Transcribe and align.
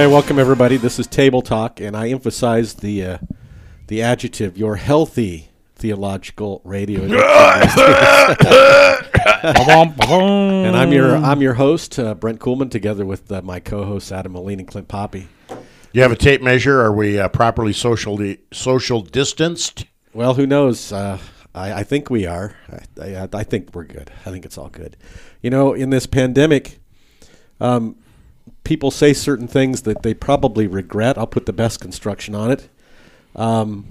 Hey, 0.00 0.06
welcome 0.06 0.38
everybody. 0.38 0.78
This 0.78 0.98
is 0.98 1.06
Table 1.06 1.42
Talk, 1.42 1.78
and 1.78 1.94
I 1.94 2.08
emphasize 2.08 2.72
the 2.72 3.04
uh, 3.04 3.18
the 3.88 4.00
adjective 4.00 4.56
"your 4.56 4.76
healthy 4.76 5.50
theological 5.76 6.62
radio." 6.64 7.02
and 7.02 7.14
I'm 10.74 10.90
your 10.90 11.16
I'm 11.16 11.42
your 11.42 11.52
host, 11.52 11.98
uh, 11.98 12.14
Brent 12.14 12.40
Kuhlman, 12.40 12.70
together 12.70 13.04
with 13.04 13.30
uh, 13.30 13.42
my 13.42 13.60
co-hosts 13.60 14.10
Adam 14.10 14.32
Moline 14.32 14.60
and 14.60 14.66
Clint 14.66 14.88
Poppe. 14.88 15.28
You 15.92 16.00
have 16.00 16.12
a 16.12 16.16
tape 16.16 16.40
measure? 16.40 16.80
Are 16.80 16.94
we 16.94 17.18
uh, 17.18 17.28
properly 17.28 17.74
socially 17.74 18.38
social 18.54 19.02
distanced? 19.02 19.84
Well, 20.14 20.32
who 20.32 20.46
knows? 20.46 20.94
Uh, 20.94 21.18
I, 21.54 21.74
I 21.74 21.82
think 21.82 22.08
we 22.08 22.24
are. 22.24 22.56
I, 22.98 23.04
I, 23.04 23.28
I 23.34 23.44
think 23.44 23.74
we're 23.74 23.84
good. 23.84 24.10
I 24.24 24.30
think 24.30 24.46
it's 24.46 24.56
all 24.56 24.70
good. 24.70 24.96
You 25.42 25.50
know, 25.50 25.74
in 25.74 25.90
this 25.90 26.06
pandemic, 26.06 26.78
um, 27.60 27.96
people 28.64 28.90
say 28.90 29.12
certain 29.12 29.48
things 29.48 29.82
that 29.82 30.02
they 30.02 30.14
probably 30.14 30.66
regret. 30.66 31.18
I'll 31.18 31.26
put 31.26 31.46
the 31.46 31.52
best 31.52 31.80
construction 31.80 32.34
on 32.34 32.50
it. 32.50 32.68
Um, 33.34 33.86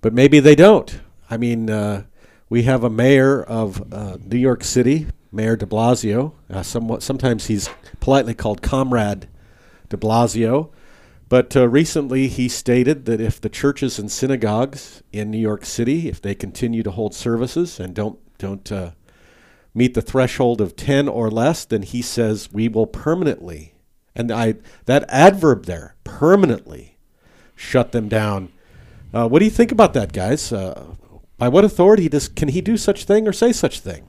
but 0.00 0.12
maybe 0.12 0.40
they 0.40 0.54
don't. 0.54 1.00
I 1.28 1.36
mean, 1.36 1.70
uh, 1.70 2.04
we 2.48 2.64
have 2.64 2.82
a 2.82 2.90
mayor 2.90 3.42
of 3.42 3.92
uh, 3.92 4.18
New 4.24 4.38
York 4.38 4.64
City, 4.64 5.06
Mayor 5.30 5.56
de 5.56 5.66
Blasio. 5.66 6.32
Uh, 6.48 6.62
somewhat, 6.62 7.02
sometimes 7.02 7.46
he's 7.46 7.70
politely 8.00 8.34
called 8.34 8.62
Comrade 8.62 9.28
de 9.88 9.96
Blasio. 9.96 10.70
But 11.28 11.56
uh, 11.56 11.68
recently 11.68 12.26
he 12.26 12.48
stated 12.48 13.04
that 13.04 13.20
if 13.20 13.40
the 13.40 13.48
churches 13.48 13.98
and 14.00 14.10
synagogues 14.10 15.02
in 15.12 15.30
New 15.30 15.38
York 15.38 15.64
City, 15.64 16.08
if 16.08 16.20
they 16.20 16.34
continue 16.34 16.82
to 16.82 16.90
hold 16.90 17.14
services 17.14 17.78
and 17.78 17.94
don't, 17.94 18.18
don't 18.38 18.72
uh, 18.72 18.90
meet 19.72 19.94
the 19.94 20.02
threshold 20.02 20.60
of 20.60 20.74
10 20.74 21.08
or 21.08 21.30
less, 21.30 21.64
then 21.64 21.82
he 21.82 22.02
says 22.02 22.52
we 22.52 22.68
will 22.68 22.88
permanently 22.88 23.74
and 24.20 24.30
I 24.32 24.54
that 24.86 25.04
adverb 25.08 25.64
there, 25.66 25.96
permanently, 26.04 26.96
shut 27.56 27.92
them 27.92 28.08
down. 28.08 28.50
Uh, 29.12 29.28
what 29.28 29.40
do 29.40 29.44
you 29.44 29.50
think 29.50 29.72
about 29.72 29.92
that, 29.94 30.12
guys? 30.12 30.52
Uh, 30.52 30.94
by 31.38 31.48
what 31.48 31.64
authority 31.64 32.08
does 32.08 32.28
can 32.28 32.48
he 32.48 32.60
do 32.60 32.76
such 32.76 33.04
thing 33.04 33.26
or 33.26 33.32
say 33.32 33.52
such 33.52 33.80
thing? 33.80 34.08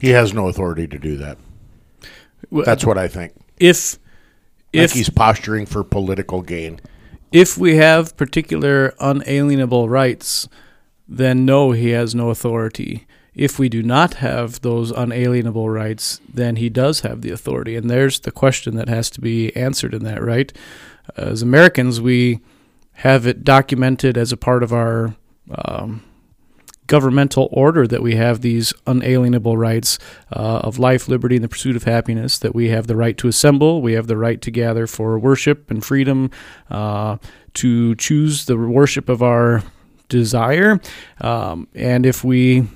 He 0.00 0.10
has 0.10 0.34
no 0.34 0.48
authority 0.48 0.86
to 0.86 0.98
do 0.98 1.16
that. 1.16 1.38
That's 2.52 2.84
what 2.84 2.98
I 2.98 3.08
think. 3.08 3.32
If 3.58 3.98
Like 4.74 4.84
if 4.84 4.92
he's 4.92 5.08
posturing 5.10 5.66
for 5.66 5.82
political 5.82 6.42
gain. 6.42 6.80
if 7.32 7.56
we 7.56 7.76
have 7.76 8.16
particular 8.16 8.94
unalienable 9.00 9.88
rights, 9.88 10.48
then 11.08 11.44
no, 11.44 11.72
he 11.72 11.90
has 11.90 12.14
no 12.14 12.30
authority. 12.30 13.06
If 13.34 13.58
we 13.58 13.68
do 13.68 13.82
not 13.82 14.14
have 14.14 14.60
those 14.60 14.90
unalienable 14.90 15.68
rights, 15.68 16.20
then 16.32 16.56
he 16.56 16.68
does 16.68 17.00
have 17.00 17.20
the 17.20 17.30
authority. 17.30 17.76
And 17.76 17.90
there's 17.90 18.20
the 18.20 18.30
question 18.30 18.76
that 18.76 18.88
has 18.88 19.10
to 19.10 19.20
be 19.20 19.54
answered 19.56 19.92
in 19.94 20.04
that, 20.04 20.22
right? 20.22 20.52
As 21.16 21.42
Americans, 21.42 22.00
we 22.00 22.40
have 22.98 23.26
it 23.26 23.42
documented 23.42 24.16
as 24.16 24.30
a 24.30 24.36
part 24.36 24.62
of 24.62 24.72
our 24.72 25.16
um, 25.50 26.02
governmental 26.86 27.48
order 27.50 27.86
that 27.86 28.02
we 28.02 28.14
have 28.14 28.40
these 28.40 28.72
unalienable 28.86 29.56
rights 29.56 29.98
uh, 30.32 30.58
of 30.58 30.78
life, 30.78 31.08
liberty, 31.08 31.36
and 31.36 31.44
the 31.44 31.48
pursuit 31.48 31.76
of 31.76 31.84
happiness, 31.84 32.38
that 32.38 32.54
we 32.54 32.68
have 32.68 32.86
the 32.86 32.96
right 32.96 33.16
to 33.18 33.28
assemble, 33.28 33.80
we 33.80 33.94
have 33.94 34.06
the 34.06 34.16
right 34.16 34.40
to 34.42 34.50
gather 34.50 34.86
for 34.86 35.18
worship 35.18 35.70
and 35.70 35.84
freedom, 35.84 36.30
uh, 36.70 37.16
to 37.54 37.94
choose 37.96 38.44
the 38.44 38.56
worship 38.56 39.08
of 39.08 39.22
our 39.22 39.62
desire. 40.08 40.80
Um, 41.20 41.68
and 41.74 42.04
if 42.04 42.22
we 42.22 42.68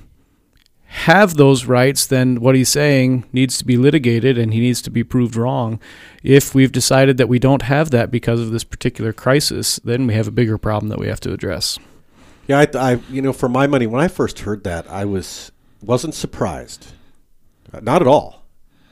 have 0.91 1.35
those 1.35 1.65
rights, 1.65 2.07
then 2.07 2.41
what 2.41 2.55
he's 2.55 2.69
saying 2.69 3.23
needs 3.31 3.59
to 3.59 3.65
be 3.65 3.77
litigated 3.77 4.39
and 4.39 4.51
he 4.51 4.59
needs 4.59 4.81
to 4.81 4.89
be 4.89 5.03
proved 5.03 5.35
wrong. 5.35 5.79
If 6.23 6.55
we've 6.55 6.71
decided 6.71 7.17
that 7.17 7.29
we 7.29 7.37
don't 7.37 7.61
have 7.61 7.91
that 7.91 8.09
because 8.09 8.39
of 8.39 8.49
this 8.49 8.63
particular 8.63 9.13
crisis, 9.13 9.79
then 9.83 10.07
we 10.07 10.15
have 10.15 10.27
a 10.27 10.31
bigger 10.31 10.57
problem 10.57 10.89
that 10.89 10.97
we 10.97 11.07
have 11.07 11.19
to 11.21 11.31
address. 11.31 11.77
Yeah, 12.47 12.59
I, 12.59 12.67
I 12.75 12.91
you 13.07 13.21
know, 13.21 13.33
for 13.33 13.47
my 13.47 13.67
money, 13.67 13.85
when 13.85 14.01
I 14.01 14.07
first 14.07 14.39
heard 14.39 14.63
that, 14.63 14.89
I 14.89 15.05
was 15.05 15.51
wasn't 15.81 16.15
surprised, 16.15 16.87
Uh, 17.71 17.79
not 17.81 18.01
at 18.01 18.07
all. 18.07 18.43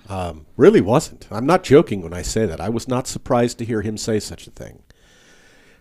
Um, 0.07 0.45
really 0.55 0.81
wasn't. 0.81 1.27
I'm 1.31 1.47
not 1.47 1.63
joking 1.63 2.01
when 2.03 2.13
I 2.13 2.21
say 2.21 2.45
that. 2.45 2.61
I 2.61 2.69
was 2.69 2.87
not 2.87 3.07
surprised 3.07 3.57
to 3.57 3.65
hear 3.65 3.81
him 3.81 3.97
say 3.97 4.19
such 4.19 4.47
a 4.47 4.51
thing. 4.51 4.83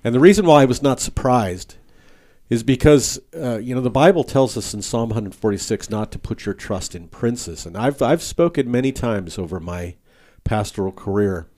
And 0.02 0.14
the 0.14 0.20
reason 0.20 0.46
why 0.46 0.62
I 0.62 0.64
was 0.64 0.82
not 0.82 0.98
surprised 0.98 1.76
is 2.48 2.62
because 2.62 3.18
uh, 3.34 3.58
you 3.58 3.74
know 3.74 3.80
the 3.80 3.90
Bible 3.90 4.24
tells 4.24 4.56
us 4.56 4.72
in 4.72 4.82
Psalm 4.82 5.08
146 5.10 5.90
not 5.90 6.12
to 6.12 6.18
put 6.18 6.46
your 6.46 6.54
trust 6.54 6.94
in 6.94 7.08
princes, 7.08 7.66
and 7.66 7.76
I've 7.76 8.00
I've 8.00 8.22
spoken 8.22 8.70
many 8.70 8.92
times 8.92 9.38
over 9.38 9.58
my 9.58 9.96
pastoral 10.44 10.92
career 10.92 11.48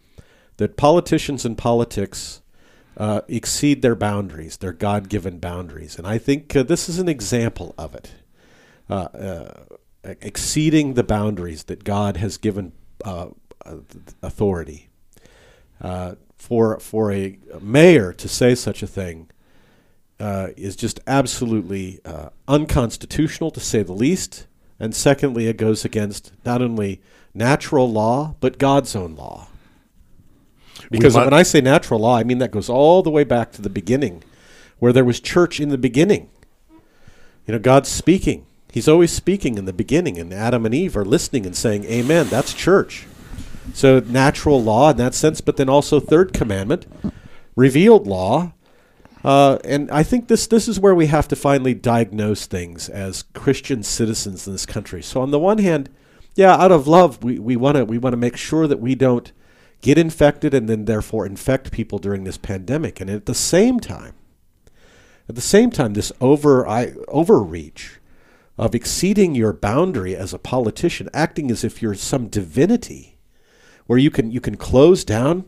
that 0.56 0.76
politicians 0.76 1.44
and 1.44 1.58
politics 1.58 2.40
uh, 2.96 3.20
exceed 3.28 3.82
their 3.82 3.94
boundaries, 3.94 4.56
their 4.56 4.72
God-given 4.72 5.38
boundaries, 5.38 5.98
and 5.98 6.06
I 6.06 6.18
think 6.18 6.54
uh, 6.56 6.62
this 6.62 6.88
is 6.88 6.98
an 6.98 7.08
example 7.08 7.74
of 7.76 7.94
it, 7.94 8.12
uh, 8.88 8.94
uh, 8.94 9.64
exceeding 10.02 10.94
the 10.94 11.04
boundaries 11.04 11.64
that 11.64 11.84
God 11.84 12.16
has 12.16 12.38
given 12.38 12.72
uh, 13.04 13.28
authority. 14.22 14.88
For 16.38 16.78
for 16.78 17.12
a 17.12 17.36
mayor 17.60 18.12
to 18.12 18.28
say 18.28 18.54
such 18.54 18.82
a 18.82 18.86
thing 18.86 19.28
uh, 20.20 20.48
is 20.56 20.76
just 20.76 21.00
absolutely 21.06 22.00
uh, 22.04 22.30
unconstitutional, 22.46 23.50
to 23.52 23.60
say 23.60 23.82
the 23.82 23.92
least. 23.92 24.46
And 24.80 24.94
secondly, 24.94 25.46
it 25.46 25.56
goes 25.56 25.84
against 25.84 26.32
not 26.44 26.62
only 26.62 27.00
natural 27.34 27.90
law 27.90 28.34
but 28.40 28.58
God's 28.58 28.96
own 28.96 29.14
law. 29.14 29.48
Because 30.90 31.14
might- 31.14 31.24
when 31.24 31.34
I 31.34 31.42
say 31.42 31.60
natural 31.60 32.00
law, 32.00 32.16
I 32.16 32.24
mean 32.24 32.38
that 32.38 32.50
goes 32.50 32.68
all 32.68 33.02
the 33.02 33.10
way 33.10 33.24
back 33.24 33.52
to 33.52 33.62
the 33.62 33.70
beginning, 33.70 34.22
where 34.78 34.92
there 34.92 35.04
was 35.04 35.20
church 35.20 35.60
in 35.60 35.68
the 35.68 35.78
beginning. 35.78 36.30
You 37.46 37.52
know, 37.54 37.58
God's 37.58 37.88
speaking. 37.88 38.46
He's 38.72 38.88
always 38.88 39.10
speaking 39.10 39.56
in 39.56 39.64
the 39.64 39.72
beginning, 39.72 40.18
and 40.18 40.32
Adam 40.32 40.66
and 40.66 40.74
Eve 40.74 40.96
are 40.96 41.04
listening 41.04 41.46
and 41.46 41.56
saying, 41.56 41.84
Amen. 41.84 42.28
That's 42.28 42.52
church. 42.52 43.06
So 43.72 44.00
natural 44.00 44.62
law 44.62 44.90
in 44.90 44.96
that 44.98 45.14
sense, 45.14 45.40
but 45.40 45.56
then 45.56 45.68
also 45.68 46.00
third 46.00 46.32
commandment, 46.32 46.86
revealed 47.56 48.06
law. 48.06 48.52
Uh, 49.24 49.58
and 49.64 49.90
I 49.90 50.02
think 50.02 50.28
this 50.28 50.46
this 50.46 50.68
is 50.68 50.78
where 50.78 50.94
we 50.94 51.06
have 51.06 51.28
to 51.28 51.36
finally 51.36 51.74
diagnose 51.74 52.46
things 52.46 52.88
as 52.88 53.24
Christian 53.34 53.82
citizens 53.82 54.46
in 54.46 54.52
this 54.52 54.66
country. 54.66 55.02
So 55.02 55.20
on 55.20 55.30
the 55.30 55.38
one 55.38 55.58
hand, 55.58 55.90
yeah, 56.34 56.54
out 56.54 56.72
of 56.72 56.86
love, 56.86 57.22
we 57.24 57.38
we 57.38 57.56
want 57.56 57.76
to 57.76 57.84
we 57.84 57.98
want 57.98 58.12
to 58.12 58.18
make 58.18 58.36
sure 58.36 58.66
that 58.66 58.80
we 58.80 58.94
don't 58.94 59.32
get 59.80 59.98
infected 59.98 60.54
and 60.54 60.68
then 60.68 60.84
therefore 60.84 61.26
infect 61.26 61.72
people 61.72 61.98
during 61.98 62.24
this 62.24 62.38
pandemic. 62.38 63.00
And 63.00 63.10
at 63.10 63.26
the 63.26 63.34
same 63.34 63.80
time, 63.80 64.14
at 65.28 65.34
the 65.34 65.40
same 65.40 65.70
time, 65.70 65.94
this 65.94 66.12
over 66.20 66.66
I, 66.66 66.94
overreach 67.08 68.00
of 68.56 68.74
exceeding 68.74 69.34
your 69.34 69.52
boundary 69.52 70.16
as 70.16 70.32
a 70.32 70.38
politician, 70.38 71.08
acting 71.12 71.50
as 71.50 71.62
if 71.62 71.80
you're 71.80 71.94
some 71.94 72.28
divinity, 72.28 73.18
where 73.86 73.98
you 73.98 74.10
can 74.10 74.30
you 74.30 74.40
can 74.40 74.56
close 74.56 75.04
down 75.04 75.44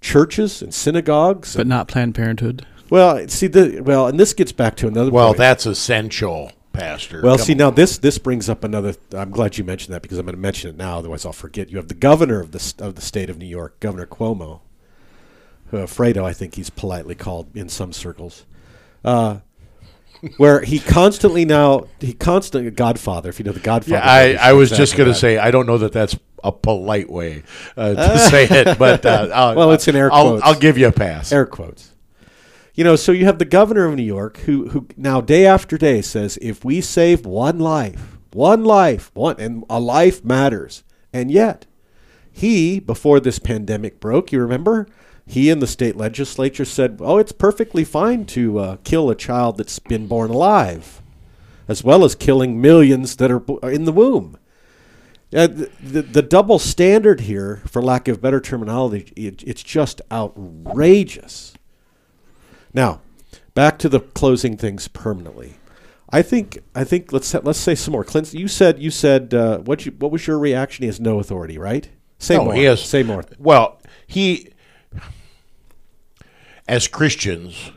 churches 0.00 0.62
and 0.62 0.72
synagogues. 0.72 1.56
But 1.56 1.66
not 1.66 1.88
Planned 1.88 2.14
Parenthood. 2.14 2.66
Well, 2.94 3.28
see 3.28 3.48
the 3.48 3.80
well, 3.80 4.06
and 4.06 4.18
this 4.20 4.32
gets 4.32 4.52
back 4.52 4.76
to 4.76 4.86
another. 4.88 5.10
Well, 5.10 5.28
point. 5.28 5.38
that's 5.38 5.66
essential, 5.66 6.52
Pastor. 6.72 7.22
Well, 7.22 7.36
Come 7.36 7.44
see 7.44 7.52
on. 7.54 7.58
now 7.58 7.70
this 7.70 7.98
this 7.98 8.18
brings 8.18 8.48
up 8.48 8.62
another. 8.62 8.94
I'm 9.12 9.30
glad 9.32 9.58
you 9.58 9.64
mentioned 9.64 9.94
that 9.94 10.02
because 10.02 10.18
I'm 10.18 10.26
going 10.26 10.36
to 10.36 10.40
mention 10.40 10.70
it 10.70 10.76
now. 10.76 10.98
Otherwise, 10.98 11.26
I'll 11.26 11.32
forget. 11.32 11.70
You 11.70 11.76
have 11.78 11.88
the 11.88 11.94
governor 11.94 12.40
of 12.40 12.52
the 12.52 12.74
of 12.78 12.94
the 12.94 13.02
state 13.02 13.28
of 13.30 13.36
New 13.38 13.46
York, 13.46 13.80
Governor 13.80 14.06
Cuomo, 14.06 14.60
uh, 15.72 15.76
Fredo, 15.86 16.24
I 16.24 16.32
think 16.32 16.54
he's 16.54 16.70
politely 16.70 17.14
called 17.16 17.48
in 17.56 17.68
some 17.68 17.92
circles, 17.92 18.44
uh, 19.04 19.38
where 20.36 20.60
he 20.62 20.78
constantly 20.78 21.44
now 21.44 21.88
he 22.00 22.12
constantly 22.12 22.70
Godfather. 22.70 23.28
If 23.28 23.40
you 23.40 23.44
know 23.44 23.52
the 23.52 23.60
Godfather, 23.60 23.96
Yeah, 23.96 24.38
I, 24.40 24.50
I 24.50 24.52
was 24.52 24.70
just 24.70 24.96
going 24.96 25.08
to 25.08 25.14
say, 25.18 25.36
I 25.38 25.50
don't 25.50 25.66
know 25.66 25.78
that 25.78 25.92
that's 25.92 26.16
a 26.44 26.52
polite 26.52 27.10
way 27.10 27.42
uh, 27.76 27.94
to 27.94 28.18
say 28.30 28.44
it, 28.48 28.78
but 28.78 29.04
uh, 29.04 29.30
I'll, 29.34 29.54
Well, 29.56 29.72
it's 29.72 29.88
in 29.88 29.96
air 29.96 30.12
I'll, 30.12 30.24
quotes. 30.30 30.42
I'll 30.44 30.54
give 30.60 30.78
you 30.78 30.86
a 30.88 30.92
pass. 30.92 31.32
air 31.32 31.46
quotes. 31.46 31.90
You 32.74 32.82
know, 32.82 32.96
so 32.96 33.12
you 33.12 33.24
have 33.24 33.38
the 33.38 33.44
governor 33.44 33.86
of 33.86 33.94
New 33.94 34.02
York 34.02 34.38
who 34.38 34.70
who 34.70 34.88
now 34.96 35.20
day 35.20 35.46
after 35.46 35.78
day 35.78 36.02
says 36.02 36.38
if 36.42 36.64
we 36.64 36.80
save 36.80 37.24
one 37.24 37.60
life, 37.60 38.18
one 38.32 38.64
life, 38.64 39.12
one 39.14 39.36
and 39.38 39.64
a 39.70 39.78
life 39.78 40.24
matters. 40.24 40.82
And 41.12 41.30
yet, 41.30 41.66
he 42.32 42.80
before 42.80 43.20
this 43.20 43.38
pandemic 43.38 44.00
broke, 44.00 44.32
you 44.32 44.40
remember, 44.40 44.88
he 45.24 45.50
and 45.50 45.62
the 45.62 45.68
state 45.68 45.96
legislature 45.96 46.64
said, 46.64 46.98
"Oh, 47.00 47.18
it's 47.18 47.30
perfectly 47.30 47.84
fine 47.84 48.26
to 48.26 48.58
uh, 48.58 48.76
kill 48.82 49.08
a 49.08 49.14
child 49.14 49.56
that's 49.56 49.78
been 49.78 50.08
born 50.08 50.30
alive, 50.30 51.00
as 51.68 51.84
well 51.84 52.04
as 52.04 52.16
killing 52.16 52.60
millions 52.60 53.14
that 53.16 53.30
are 53.30 53.70
in 53.70 53.84
the 53.84 53.92
womb." 53.92 54.36
Uh, 55.32 55.46
the, 55.46 55.70
the, 55.80 56.02
the 56.02 56.22
double 56.22 56.58
standard 56.58 57.20
here, 57.22 57.62
for 57.66 57.82
lack 57.82 58.08
of 58.08 58.20
better 58.20 58.40
terminology, 58.40 59.12
it, 59.16 59.42
it's 59.44 59.62
just 59.62 60.00
outrageous. 60.10 61.54
Now, 62.74 63.00
back 63.54 63.78
to 63.78 63.88
the 63.88 64.00
closing 64.00 64.56
things 64.56 64.88
permanently. 64.88 65.54
I 66.10 66.22
think 66.22 66.58
I 66.74 66.84
think 66.84 67.12
let's 67.12 67.32
let's 67.34 67.58
say 67.58 67.74
some 67.74 67.92
more. 67.92 68.04
Clint, 68.04 68.34
you 68.34 68.46
said 68.48 68.80
you 68.80 68.90
said 68.90 69.32
uh, 69.32 69.58
what 69.58 69.86
you 69.86 69.92
what 69.98 70.10
was 70.12 70.26
your 70.26 70.38
reaction? 70.38 70.82
He 70.82 70.86
has 70.86 71.00
no 71.00 71.18
authority, 71.18 71.56
right? 71.58 71.88
Say 72.18 72.36
No, 72.36 72.44
more. 72.44 72.54
he 72.54 72.64
has- 72.64 72.82
Say 72.84 73.02
more. 73.02 73.24
Well, 73.38 73.80
he 74.06 74.50
as 76.68 76.88
Christians, 76.88 77.72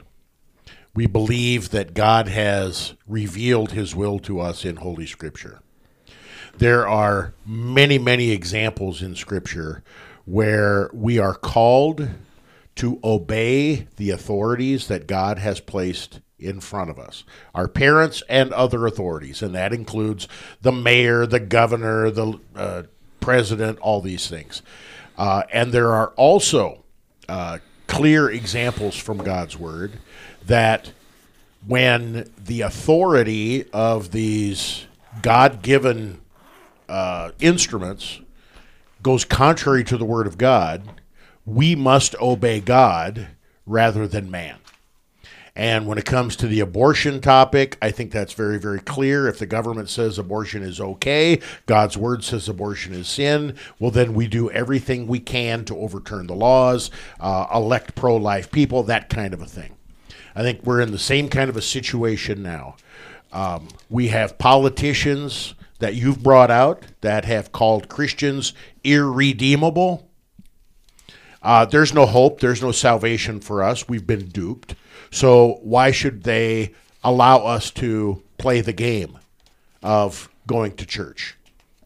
we 0.93 1.07
believe 1.07 1.69
that 1.71 1.93
God 1.93 2.27
has 2.27 2.93
revealed 3.07 3.71
his 3.71 3.95
will 3.95 4.19
to 4.19 4.39
us 4.39 4.63
in 4.65 4.77
Holy 4.77 5.05
Scripture. 5.05 5.59
There 6.57 6.87
are 6.87 7.33
many, 7.45 7.97
many 7.99 8.31
examples 8.31 9.01
in 9.01 9.15
Scripture 9.15 9.83
where 10.25 10.89
we 10.93 11.19
are 11.19 11.35
called 11.35 12.09
to 12.77 12.99
obey 13.03 13.87
the 13.97 14.11
authorities 14.11 14.87
that 14.87 15.07
God 15.07 15.39
has 15.39 15.59
placed 15.59 16.19
in 16.39 16.59
front 16.59 16.89
of 16.89 16.99
us 16.99 17.23
our 17.55 17.67
parents 17.67 18.21
and 18.29 18.53
other 18.53 18.85
authorities, 18.85 19.41
and 19.41 19.55
that 19.55 19.73
includes 19.73 20.27
the 20.61 20.71
mayor, 20.71 21.25
the 21.25 21.39
governor, 21.39 22.11
the 22.11 22.39
uh, 22.55 22.83
president, 23.19 23.79
all 23.79 24.01
these 24.01 24.27
things. 24.27 24.61
Uh, 25.17 25.43
and 25.51 25.71
there 25.71 25.93
are 25.93 26.09
also 26.15 26.83
uh, 27.27 27.57
clear 27.87 28.29
examples 28.29 28.95
from 28.95 29.17
God's 29.17 29.57
word 29.57 29.93
that 30.45 30.91
when 31.65 32.31
the 32.37 32.61
authority 32.61 33.69
of 33.71 34.11
these 34.11 34.85
God 35.21 35.63
given 35.63 36.21
uh, 36.87 37.31
instruments 37.39 38.21
goes 39.01 39.25
contrary 39.25 39.83
to 39.85 39.97
the 39.97 40.05
word 40.05 40.27
of 40.27 40.37
God, 40.37 41.01
we 41.47 41.75
must 41.75 42.13
obey 42.21 42.59
God 42.59 43.29
rather 43.65 44.05
than 44.05 44.29
man. 44.29 44.57
And 45.55 45.87
when 45.87 45.97
it 45.97 46.05
comes 46.05 46.35
to 46.35 46.47
the 46.47 46.59
abortion 46.59 47.19
topic, 47.19 47.77
I 47.81 47.89
think 47.89 48.11
that's 48.11 48.33
very, 48.33 48.59
very 48.59 48.79
clear. 48.79 49.27
If 49.27 49.39
the 49.39 49.47
government 49.47 49.89
says 49.89 50.19
abortion 50.19 50.61
is 50.61 50.79
okay, 50.79 51.39
God's 51.65 51.97
word 51.97 52.23
says 52.23 52.47
abortion 52.47 52.93
is 52.93 53.07
sin, 53.07 53.55
well, 53.79 53.89
then 53.89 54.13
we 54.13 54.27
do 54.27 54.51
everything 54.51 55.07
we 55.07 55.19
can 55.19 55.65
to 55.65 55.77
overturn 55.77 56.27
the 56.27 56.35
laws, 56.35 56.91
uh, 57.19 57.47
elect 57.51 57.95
pro 57.95 58.17
life 58.17 58.51
people, 58.51 58.83
that 58.83 59.09
kind 59.09 59.33
of 59.33 59.41
a 59.41 59.47
thing. 59.47 59.75
I 60.35 60.43
think 60.43 60.63
we're 60.63 60.81
in 60.81 60.91
the 60.91 60.99
same 60.99 61.29
kind 61.29 61.49
of 61.49 61.57
a 61.57 61.61
situation 61.61 62.43
now. 62.43 62.75
Um, 63.31 63.69
we 63.89 64.09
have 64.09 64.37
politicians 64.37 65.55
that 65.79 65.95
you've 65.95 66.21
brought 66.21 66.51
out 66.51 66.83
that 67.01 67.25
have 67.25 67.51
called 67.51 67.89
Christians 67.89 68.53
irredeemable. 68.83 70.06
Uh, 71.47 71.63
there's 71.63 71.93
no 71.93 72.05
hope. 72.05 72.41
There's 72.41 72.61
no 72.61 72.73
salvation 72.73 73.39
for 73.39 73.63
us. 73.63 73.87
We've 73.87 74.05
been 74.05 74.27
duped. 74.27 74.75
So 75.11 75.59
why 75.61 75.91
should 75.91 76.23
they 76.23 76.73
allow 77.05 77.37
us 77.45 77.71
to 77.71 78.21
play 78.37 78.59
the 78.59 78.73
game 78.73 79.17
of 79.81 80.27
going 80.45 80.75
to 80.75 80.85
church? 80.85 81.37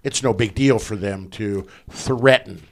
It's 0.04 0.24
no 0.24 0.34
big 0.34 0.56
deal 0.56 0.80
for 0.80 0.96
them 0.96 1.30
to 1.31 1.68
threaten 1.92 2.63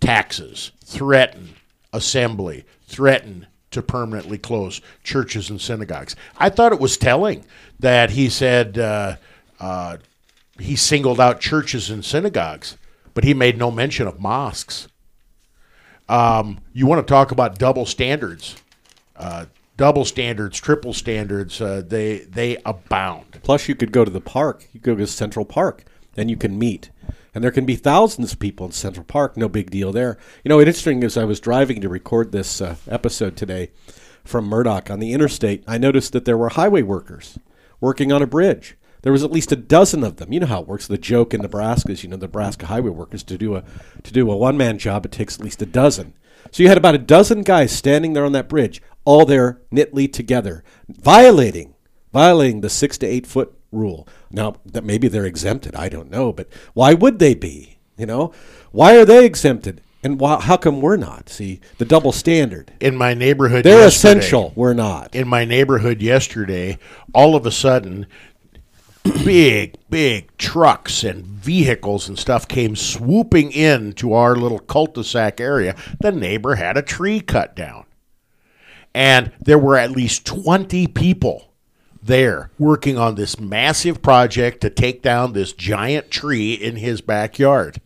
taxes, 0.00 0.72
threaten 0.84 1.54
assembly, 1.94 2.66
threaten 2.82 3.46
to 3.70 3.80
permanently 3.80 4.36
close 4.36 4.82
churches 5.02 5.48
and 5.48 5.58
synagogues. 5.58 6.14
I 6.36 6.50
thought 6.50 6.72
it 6.72 6.78
was 6.80 6.98
telling 6.98 7.46
that 7.80 8.10
he 8.10 8.28
said 8.28 8.76
uh, 8.76 9.16
uh, 9.60 9.96
he 10.58 10.76
singled 10.76 11.20
out 11.20 11.40
churches 11.40 11.88
and 11.88 12.04
synagogues, 12.04 12.76
but 13.14 13.24
he 13.24 13.32
made 13.32 13.56
no 13.56 13.70
mention 13.70 14.06
of 14.06 14.20
mosques. 14.20 14.88
Um, 16.08 16.60
you 16.72 16.86
want 16.86 17.06
to 17.06 17.10
talk 17.10 17.30
about 17.30 17.58
double 17.58 17.86
standards? 17.86 18.56
Uh, 19.16 19.46
double 19.76 20.04
standards, 20.04 20.58
triple 20.58 20.92
standards. 20.92 21.60
Uh, 21.60 21.82
they 21.86 22.18
they 22.20 22.58
abound. 22.64 23.40
Plus, 23.42 23.68
you 23.68 23.74
could 23.74 23.92
go 23.92 24.04
to 24.04 24.10
the 24.10 24.20
park. 24.20 24.66
You 24.72 24.80
go 24.80 24.94
to 24.94 25.06
Central 25.06 25.44
Park, 25.44 25.84
and 26.16 26.30
you 26.30 26.36
can 26.36 26.58
meet. 26.58 26.90
And 27.34 27.44
there 27.44 27.50
can 27.50 27.66
be 27.66 27.76
thousands 27.76 28.32
of 28.32 28.38
people 28.38 28.66
in 28.66 28.72
Central 28.72 29.04
Park. 29.04 29.36
No 29.36 29.48
big 29.48 29.70
deal 29.70 29.92
there. 29.92 30.18
You 30.44 30.48
know, 30.48 30.58
it's 30.58 30.68
interesting 30.68 31.04
as 31.04 31.16
I 31.16 31.24
was 31.24 31.40
driving 31.40 31.80
to 31.82 31.88
record 31.88 32.32
this 32.32 32.60
uh, 32.60 32.76
episode 32.88 33.36
today 33.36 33.70
from 34.28 34.46
Murdock 34.46 34.90
on 34.90 35.00
the 35.00 35.12
interstate, 35.12 35.64
I 35.66 35.78
noticed 35.78 36.12
that 36.12 36.24
there 36.24 36.36
were 36.36 36.50
highway 36.50 36.82
workers 36.82 37.38
working 37.80 38.12
on 38.12 38.22
a 38.22 38.26
bridge. 38.26 38.76
There 39.02 39.12
was 39.12 39.22
at 39.24 39.30
least 39.32 39.52
a 39.52 39.56
dozen 39.56 40.02
of 40.04 40.16
them. 40.16 40.32
You 40.32 40.40
know 40.40 40.46
how 40.46 40.60
it 40.60 40.68
works. 40.68 40.86
The 40.86 40.98
joke 40.98 41.32
in 41.34 41.40
Nebraska 41.40 41.92
is, 41.92 42.02
you 42.02 42.08
know, 42.08 42.16
Nebraska 42.16 42.66
highway 42.66 42.90
workers 42.90 43.22
to 43.24 43.38
do 43.38 43.54
a 43.56 43.64
to 44.02 44.12
do 44.12 44.30
a 44.30 44.36
one 44.36 44.56
man 44.56 44.78
job, 44.78 45.04
it 45.06 45.12
takes 45.12 45.38
at 45.38 45.44
least 45.44 45.62
a 45.62 45.66
dozen. 45.66 46.14
So 46.50 46.62
you 46.62 46.68
had 46.68 46.78
about 46.78 46.94
a 46.94 46.98
dozen 46.98 47.42
guys 47.42 47.72
standing 47.72 48.12
there 48.14 48.24
on 48.24 48.32
that 48.32 48.48
bridge, 48.48 48.80
all 49.04 49.24
there 49.26 49.60
knitly 49.70 50.08
together, 50.08 50.64
violating 50.88 51.74
violating 52.12 52.60
the 52.60 52.70
six 52.70 52.98
to 52.98 53.06
eight 53.06 53.26
foot 53.26 53.54
rule. 53.70 54.08
Now 54.30 54.56
that 54.64 54.84
maybe 54.84 55.08
they're 55.08 55.26
exempted, 55.26 55.74
I 55.74 55.88
don't 55.88 56.10
know, 56.10 56.32
but 56.32 56.48
why 56.74 56.94
would 56.94 57.18
they 57.18 57.34
be? 57.34 57.78
You 57.96 58.06
know, 58.06 58.32
why 58.72 58.96
are 58.96 59.04
they 59.04 59.24
exempted? 59.24 59.80
And 60.02 60.20
why, 60.20 60.40
how 60.40 60.56
come 60.56 60.80
we're 60.80 60.96
not? 60.96 61.28
See 61.28 61.60
the 61.78 61.84
double 61.84 62.12
standard. 62.12 62.72
In 62.80 62.96
my 62.96 63.14
neighborhood, 63.14 63.64
They're 63.64 63.86
essential. 63.86 64.52
We're 64.54 64.72
not. 64.72 65.14
in 65.14 65.26
my 65.26 65.44
neighborhood 65.44 66.00
yesterday, 66.00 66.78
all 67.12 67.34
of 67.34 67.44
a 67.44 67.50
sudden, 67.50 68.06
big, 69.24 69.76
big 69.90 70.36
trucks 70.36 71.02
and 71.02 71.24
vehicles 71.24 72.08
and 72.08 72.18
stuff 72.18 72.46
came 72.46 72.76
swooping 72.76 73.52
in 73.52 73.92
to 73.94 74.12
our 74.12 74.36
little 74.36 74.58
cul-de-sac 74.58 75.40
area. 75.40 75.74
The 76.00 76.12
neighbor 76.12 76.56
had 76.56 76.76
a 76.76 76.82
tree 76.82 77.20
cut 77.20 77.56
down. 77.56 77.86
And 78.94 79.32
there 79.40 79.58
were 79.58 79.76
at 79.76 79.90
least 79.90 80.26
20 80.26 80.86
people 80.88 81.52
there 82.02 82.50
working 82.58 82.98
on 82.98 83.14
this 83.14 83.38
massive 83.38 84.02
project 84.02 84.60
to 84.60 84.70
take 84.70 85.02
down 85.02 85.32
this 85.32 85.52
giant 85.52 86.10
tree 86.10 86.54
in 86.54 86.76
his 86.76 87.00
backyard. 87.00 87.80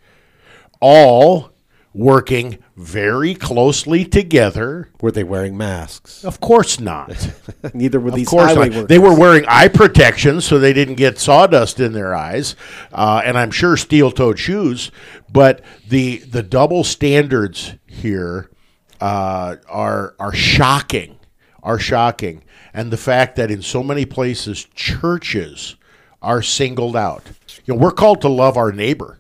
All 0.81 1.52
working 1.95 2.59
very 2.77 3.35
closely 3.35 4.05
together. 4.05 4.91
Were 5.01 5.11
they 5.13 5.25
wearing 5.25 5.57
masks? 5.57 6.25
Of 6.25 6.41
course 6.41 6.81
not. 6.81 7.31
Neither 7.75 8.01
were 8.01 8.09
Of 8.11 8.15
these 8.17 8.29
course 8.29 8.53
highway 8.53 8.69
not. 8.69 8.75
workers. 8.77 8.89
They 8.89 8.99
were 8.99 9.15
wearing 9.19 9.45
eye 9.47 9.69
protection 9.69 10.41
so 10.41 10.59
they 10.59 10.73
didn't 10.73 10.95
get 10.95 11.19
sawdust 11.19 11.81
in 11.81 11.93
their 11.93 12.15
eyes, 12.15 12.57
uh, 12.93 13.23
and 13.25 13.37
I'm 13.39 13.51
sure 13.51 13.77
steel-toed 13.77 14.39
shoes. 14.39 14.91
But 15.31 15.63
the 15.89 16.19
the 16.19 16.43
double 16.43 16.85
standards 16.85 17.75
here 17.87 18.51
uh, 19.01 19.57
are 19.69 20.15
are 20.19 20.33
shocking, 20.35 21.19
are 21.63 21.79
shocking, 21.79 22.43
and 22.73 22.91
the 22.91 22.97
fact 22.97 23.37
that 23.37 23.51
in 23.51 23.63
so 23.63 23.83
many 23.83 24.05
places 24.07 24.67
churches 24.75 25.77
are 26.23 26.41
singled 26.43 26.97
out. 26.97 27.25
You 27.65 27.75
know, 27.75 27.81
we're 27.81 27.91
called 27.91 28.21
to 28.23 28.29
love 28.29 28.57
our 28.57 28.73
neighbor. 28.73 29.19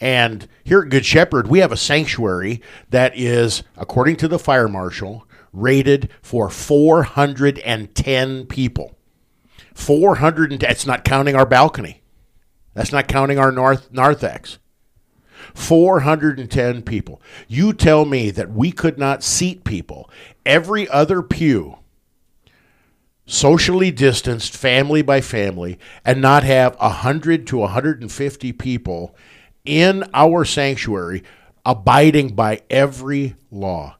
And 0.00 0.48
here 0.64 0.80
at 0.80 0.88
Good 0.88 1.04
Shepherd, 1.04 1.48
we 1.48 1.58
have 1.58 1.72
a 1.72 1.76
sanctuary 1.76 2.62
that 2.88 3.12
is, 3.14 3.62
according 3.76 4.16
to 4.16 4.28
the 4.28 4.38
fire 4.38 4.68
marshal, 4.68 5.26
rated 5.52 6.08
for 6.22 6.48
410 6.48 8.46
people. 8.46 8.96
400 9.74 10.52
and 10.52 10.60
that's 10.60 10.86
not 10.86 11.04
counting 11.04 11.34
our 11.34 11.46
balcony. 11.46 12.02
That's 12.74 12.92
not 12.92 13.08
counting 13.08 13.38
our 13.38 13.52
north 13.52 13.92
narthex. 13.92 14.58
410 15.54 16.82
people. 16.82 17.20
You 17.48 17.72
tell 17.72 18.04
me 18.04 18.30
that 18.30 18.50
we 18.50 18.72
could 18.72 18.98
not 18.98 19.22
seat 19.22 19.64
people. 19.64 20.08
Every 20.46 20.88
other 20.88 21.22
pew 21.22 21.76
socially 23.26 23.92
distanced 23.92 24.56
family 24.56 25.02
by 25.02 25.20
family 25.20 25.78
and 26.04 26.20
not 26.20 26.42
have 26.42 26.76
100 26.80 27.46
to 27.46 27.58
150 27.58 28.52
people 28.52 29.14
in 29.64 30.04
our 30.14 30.44
sanctuary 30.44 31.22
abiding 31.64 32.34
by 32.34 32.62
every 32.70 33.34
law. 33.50 33.96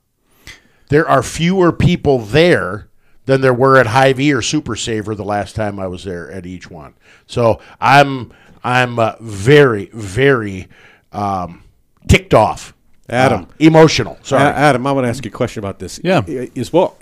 There 0.88 1.08
are 1.08 1.22
fewer 1.22 1.72
people 1.72 2.18
there 2.18 2.88
than 3.26 3.40
there 3.42 3.54
were 3.54 3.76
at 3.76 3.86
Hy-Vee 3.86 4.32
or 4.32 4.42
Super 4.42 4.74
Saver 4.74 5.14
the 5.14 5.24
last 5.24 5.54
time 5.54 5.78
I 5.78 5.86
was 5.86 6.04
there 6.04 6.30
at 6.30 6.46
each 6.46 6.70
one. 6.70 6.94
So 7.26 7.60
I'm 7.80 8.32
I'm 8.64 8.98
uh, 8.98 9.14
very 9.20 9.90
very 9.92 10.68
um, 11.12 11.62
ticked 12.08 12.34
off, 12.34 12.74
Adam. 13.08 13.42
Uh, 13.42 13.46
emotional. 13.60 14.18
Sorry, 14.22 14.42
A- 14.42 14.54
Adam, 14.54 14.86
I 14.86 14.92
want 14.92 15.04
to 15.04 15.08
ask 15.08 15.24
you 15.24 15.30
a 15.30 15.32
question 15.32 15.60
about 15.60 15.78
this. 15.78 16.00
Yeah. 16.02 16.22
Is 16.26 16.72
well, 16.72 16.96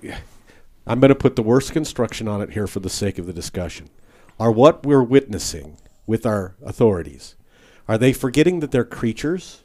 I'm 0.86 1.00
going 1.00 1.08
to 1.08 1.14
put 1.14 1.36
the 1.36 1.42
worst 1.42 1.72
construction 1.72 2.28
on 2.28 2.42
it 2.42 2.50
here 2.50 2.66
for 2.66 2.80
the 2.80 2.90
sake 2.90 3.18
of 3.18 3.26
the 3.26 3.32
discussion. 3.32 3.88
Are 4.38 4.52
what 4.52 4.84
we're 4.84 5.02
witnessing 5.02 5.78
with 6.06 6.24
our 6.26 6.54
authorities, 6.64 7.36
are 7.88 7.98
they 7.98 8.12
forgetting 8.12 8.60
that 8.60 8.70
they're 8.70 8.84
creatures? 8.84 9.62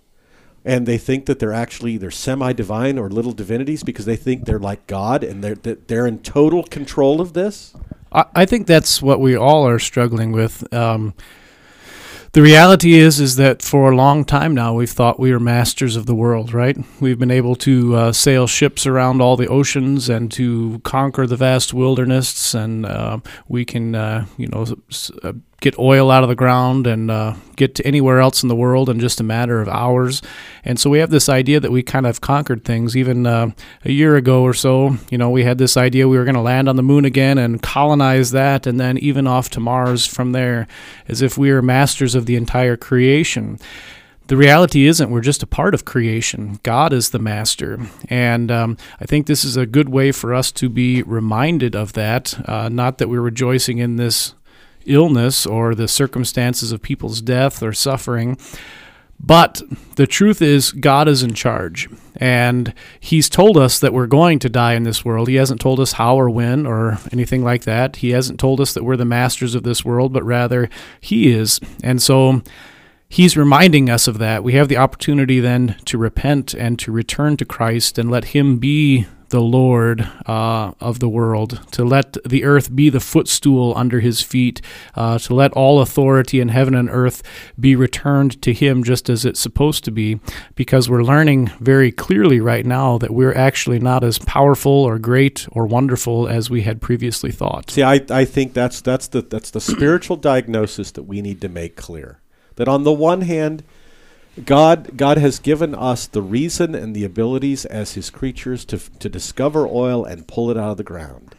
And 0.66 0.86
they 0.86 0.98
think 0.98 1.26
that 1.26 1.40
they're 1.40 1.52
actually 1.52 1.92
either 1.92 2.10
semi-divine 2.10 2.98
or 2.98 3.10
little 3.10 3.34
divinities 3.34 3.84
because 3.84 4.06
they 4.06 4.16
think 4.16 4.46
they're 4.46 4.58
like 4.58 4.88
God 4.88 5.22
and 5.22 5.44
they're 5.44 5.56
that 5.56 5.90
they're 5.90 6.08
in 6.08 6.20
total 6.20 6.64
control 6.64 7.20
of 7.20 7.34
this. 7.34 7.74
I, 8.14 8.24
I 8.34 8.46
think 8.46 8.66
that's 8.66 9.02
what 9.02 9.20
we 9.20 9.36
all 9.36 9.68
are 9.68 9.78
struggling 9.78 10.32
with. 10.32 10.74
Um, 10.74 11.16
the 12.32 12.42
reality 12.42 12.94
is, 12.94 13.20
is 13.20 13.36
that 13.36 13.62
for 13.62 13.92
a 13.92 13.96
long 13.96 14.24
time 14.24 14.56
now, 14.56 14.74
we've 14.74 14.90
thought 14.90 15.20
we 15.20 15.34
were 15.34 15.40
masters 15.40 15.98
of 15.98 16.06
the 16.06 16.16
world. 16.16 16.54
Right? 16.54 16.78
We've 17.02 17.20
been 17.20 17.30
able 17.30 17.58
to 17.58 17.96
uh, 17.96 18.12
sail 18.14 18.48
ships 18.48 18.88
around 18.88 19.22
all 19.22 19.36
the 19.36 19.50
oceans 19.50 20.08
and 20.08 20.32
to 20.32 20.80
conquer 20.86 21.28
the 21.28 21.36
vast 21.36 21.74
wilderness, 21.74 22.54
and 22.54 22.86
uh, 22.86 23.18
we 23.50 23.66
can, 23.66 23.96
uh, 23.96 24.28
you 24.38 24.48
know, 24.48 24.66
s- 24.90 25.12
uh, 25.24 25.34
get 25.64 25.80
oil 25.80 26.12
out 26.12 26.24
of 26.24 26.30
the 26.30 26.36
ground 26.36 26.86
and 26.86 27.10
uh, 27.10 27.34
get 27.56 27.74
to 27.74 27.88
anywhere 27.88 28.20
else 28.20 28.44
in 28.44 28.50
the 28.50 28.56
world 28.56 28.90
in 28.90 29.00
just 29.00 29.22
a 29.22 29.24
matter 29.24 29.62
of 29.62 29.70
hours. 29.70 30.22
And 30.66 30.78
so 30.78 30.90
we 30.90 31.00
have 31.00 31.10
this 31.10 31.30
idea 31.30 31.62
that 31.62 31.72
we 31.72 31.82
kind 31.82 32.06
of 32.06 32.20
conquered 32.20 32.66
things. 32.66 32.98
Even 32.98 33.26
uh, 33.26 33.52
a 33.86 33.92
year 33.92 34.18
ago 34.18 34.44
or 34.44 34.54
so, 34.54 34.98
you 35.10 35.18
know, 35.18 35.30
we 35.30 35.46
had 35.46 35.58
this 35.58 35.78
idea 35.78 36.10
we 36.10 36.18
were 36.18 36.26
going 36.26 36.36
to 36.36 36.42
land 36.42 36.68
on 36.68 36.76
the 36.76 36.84
moon 36.84 37.06
again 37.06 37.38
and 37.38 37.62
colonize 37.62 38.32
that, 38.32 38.68
and 38.68 38.78
then 38.78 38.98
even 38.98 39.26
off 39.26 39.50
to 39.52 39.62
Mars 39.62 40.06
from 40.06 40.34
there, 40.34 40.68
as 41.08 41.22
if 41.22 41.38
we 41.38 41.50
were 41.50 41.62
masters 41.62 42.14
of 42.14 42.26
the 42.26 42.36
entire 42.36 42.76
creation 42.76 43.58
the 44.28 44.38
reality 44.38 44.88
isn't 44.88 45.12
we're 45.12 45.20
just 45.20 45.44
a 45.44 45.48
part 45.48 45.74
of 45.74 45.84
creation 45.84 46.58
god 46.64 46.94
is 46.94 47.10
the 47.10 47.20
master 47.20 47.78
and 48.08 48.50
um, 48.50 48.78
i 49.02 49.06
think 49.06 49.28
this 49.28 49.44
is 49.44 49.58
a 49.58 49.66
good 49.66 49.90
way 49.90 50.14
for 50.14 50.34
us 50.34 50.50
to 50.50 50.70
be 50.70 51.04
reminded 51.04 51.76
of 51.76 51.92
that 51.92 52.34
uh, 52.48 52.70
not 52.70 53.00
that 53.00 53.10
we're 53.10 53.20
rejoicing 53.20 53.80
in 53.80 53.98
this 53.98 54.34
illness 54.86 55.46
or 55.46 55.76
the 55.76 55.88
circumstances 55.88 56.72
of 56.72 56.82
people's 56.82 57.22
death 57.22 57.62
or 57.62 57.74
suffering 57.74 58.38
but 59.24 59.62
the 59.96 60.06
truth 60.06 60.42
is, 60.42 60.74
God 60.74 61.08
is 61.08 61.24
in 61.24 61.34
charge. 61.34 61.88
And 62.18 62.74
He's 63.00 63.30
told 63.30 63.58
us 63.58 63.80
that 63.80 63.94
we're 63.94 64.08
going 64.08 64.40
to 64.40 64.50
die 64.50 64.74
in 64.74 64.84
this 64.84 65.06
world. 65.06 65.30
He 65.30 65.36
hasn't 65.36 65.62
told 65.62 65.80
us 65.80 65.94
how 65.94 66.20
or 66.20 66.30
when 66.30 66.68
or 66.68 67.00
anything 67.12 67.44
like 67.44 67.64
that. 67.64 67.98
He 67.98 68.10
hasn't 68.10 68.40
told 68.40 68.60
us 68.60 68.74
that 68.74 68.84
we're 68.84 68.98
the 68.98 69.06
masters 69.06 69.56
of 69.56 69.64
this 69.64 69.86
world, 69.86 70.12
but 70.12 70.24
rather 70.24 70.70
He 71.00 71.32
is. 71.32 71.62
And 71.82 72.02
so 72.02 72.42
He's 73.14 73.38
reminding 73.38 73.92
us 73.92 74.08
of 74.08 74.18
that. 74.18 74.44
We 74.44 74.54
have 74.54 74.70
the 74.70 74.78
opportunity 74.78 75.40
then 75.40 75.76
to 75.86 76.00
repent 76.00 76.56
and 76.56 76.80
to 76.80 76.92
return 76.92 77.38
to 77.38 77.46
Christ 77.46 78.00
and 78.00 78.10
let 78.10 78.26
Him 78.34 78.58
be 78.58 79.06
the 79.30 79.40
Lord 79.40 80.10
uh, 80.26 80.72
of 80.80 81.00
the 81.00 81.08
world, 81.08 81.62
to 81.74 81.86
let 81.86 82.18
the 82.26 82.44
earth 82.44 82.76
be 82.76 82.90
the 82.90 83.00
footstool 83.00 83.72
under 83.76 84.00
his 84.00 84.24
feet, 84.24 84.62
uh, 84.96 85.20
to 85.20 85.36
let 85.36 85.54
all 85.54 85.80
authority 85.80 86.40
in 86.40 86.50
heaven 86.50 86.74
and 86.74 86.90
earth 86.90 87.22
be 87.60 87.76
returned 87.76 88.42
to 88.42 88.52
him 88.52 88.84
just 88.84 89.10
as 89.10 89.26
it's 89.26 89.40
supposed 89.40 89.84
to 89.84 89.92
be, 89.92 90.20
because 90.56 90.90
we're 90.90 91.04
learning 91.04 91.52
very 91.60 91.92
clearly 91.92 92.40
right 92.40 92.66
now 92.66 92.98
that 92.98 93.12
we're 93.12 93.36
actually 93.36 93.80
not 93.80 94.04
as 94.04 94.18
powerful 94.18 94.72
or 94.72 94.98
great 94.98 95.48
or 95.52 95.68
wonderful 95.68 96.28
as 96.28 96.50
we 96.50 96.64
had 96.64 96.82
previously 96.82 97.32
thought. 97.32 97.70
See, 97.70 97.84
I, 97.84 98.04
I 98.10 98.26
think 98.26 98.54
that's 98.54 98.82
that's 98.82 99.08
the 99.08 99.22
that's 99.22 99.52
the 99.52 99.62
spiritual 99.62 100.18
diagnosis 100.18 100.90
that 100.92 101.04
we 101.04 101.22
need 101.22 101.42
to 101.42 101.50
make 101.50 101.76
clear. 101.76 102.20
That 102.56 102.68
on 102.68 102.84
the 102.84 102.92
one 102.92 103.22
hand, 103.22 103.64
God, 104.46 104.98
God 104.98 105.18
has 105.18 105.40
given 105.40 105.76
us 105.76 106.08
the 106.08 106.22
reason 106.22 106.74
and 106.74 106.96
the 106.96 107.04
abilities 107.04 107.66
as 107.66 107.94
His 107.94 108.10
creatures 108.10 108.66
to, 108.66 108.78
to 108.78 109.10
discover 109.10 109.68
oil 109.68 110.04
and 110.04 110.28
pull 110.28 110.50
it 110.50 110.58
out 110.58 110.72
of 110.72 110.78
the 110.78 110.84
ground. 110.84 111.36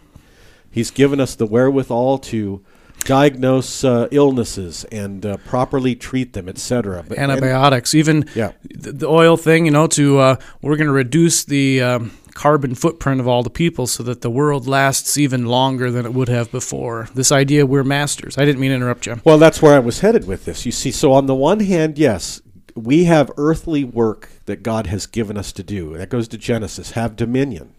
He's 0.71 0.91
given 0.91 1.21
us 1.21 1.35
the 1.35 1.47
wherewithal 1.47 2.19
to 2.19 2.65
diagnose 3.01 3.85
uh, 3.85 4.09
illnesses 4.11 4.85
and 4.91 5.25
uh, 5.27 5.37
properly 5.39 5.95
treat 5.95 6.33
them, 6.33 6.49
etc. 6.49 7.05
Antibiotics, 7.17 7.95
even 7.95 8.29
yeah. 8.35 8.53
the, 8.63 8.93
the, 8.93 9.07
oil 9.07 9.37
thing. 9.37 9.67
You 9.67 9.73
know, 9.73 9.87
to 9.89 10.19
uh, 10.19 10.37
we're 10.63 10.77
going 10.77 10.87
to 10.87 10.93
reduce 10.93 11.45
the 11.45 11.83
um, 11.83 12.13
carbon 12.35 12.75
footprint 12.75 13.21
of 13.21 13.29
all 13.29 13.43
the 13.43 13.51
people 13.51 13.87
so 13.87 14.03
that 14.03 14.21
the 14.21 14.31
world 14.31 14.67
lasts 14.67 15.17
even 15.17 15.47
longer 15.47 15.91
than 15.91 16.05
it 16.05 16.13
would 16.13 16.29
have 16.29 16.51
before. 16.51 17.09
This 17.15 17.33
idea 17.33 17.65
we're 17.65 17.85
masters. 17.85 18.37
I 18.37 18.45
didn't 18.45 18.61
mean 18.61 18.71
to 18.71 18.77
interrupt 18.77 19.07
you. 19.07 19.21
Well, 19.25 19.39
that's 19.39 19.63
where 19.63 19.75
I 19.75 19.79
was 19.79 20.01
headed 20.01 20.27
with 20.27 20.45
this. 20.45 20.67
You 20.67 20.73
see, 20.73 20.91
so 20.91 21.13
on 21.13 21.27
the 21.27 21.35
one 21.35 21.61
hand, 21.61 21.99
yes, 21.99 22.43
we 22.75 23.05
have 23.05 23.31
earthly 23.37 23.85
work 23.85 24.29
that 24.47 24.63
God 24.63 24.89
has 24.89 25.07
given 25.07 25.39
us 25.39 25.53
to 25.53 25.63
do. 25.63 25.97
That 25.97 26.09
goes 26.09 26.29
to 26.29 26.39
Genesis 26.39 26.93
have 26.93 27.17
dominion. 27.17 27.73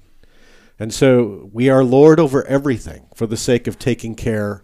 And 0.80 0.94
so 0.94 1.50
we 1.54 1.70
are 1.70 1.84
Lord 1.84 2.20
over 2.20 2.46
everything 2.48 3.08
for 3.14 3.28
the 3.28 3.38
sake 3.38 3.68
of 3.68 3.80
taking 3.80 4.16
care 4.16 4.64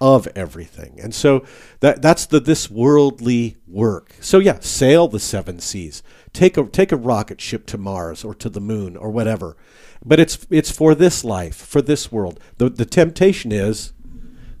of 0.00 0.26
everything. 0.34 0.98
And 1.00 1.14
so 1.14 1.44
that 1.80 2.00
that's 2.00 2.24
the 2.24 2.40
this 2.40 2.70
worldly 2.70 3.58
work. 3.68 4.14
So 4.20 4.38
yeah, 4.38 4.58
sail 4.60 5.08
the 5.08 5.20
seven 5.20 5.60
seas. 5.60 6.02
Take 6.32 6.56
a 6.56 6.64
take 6.66 6.92
a 6.92 6.96
rocket 6.96 7.40
ship 7.40 7.66
to 7.66 7.78
Mars 7.78 8.24
or 8.24 8.34
to 8.36 8.48
the 8.48 8.60
moon 8.60 8.96
or 8.96 9.10
whatever. 9.10 9.56
But 10.04 10.20
it's 10.20 10.46
it's 10.50 10.70
for 10.70 10.94
this 10.94 11.24
life, 11.24 11.56
for 11.56 11.82
this 11.82 12.12
world. 12.12 12.40
The 12.58 12.70
the 12.70 12.84
temptation 12.84 13.52
is 13.52 13.92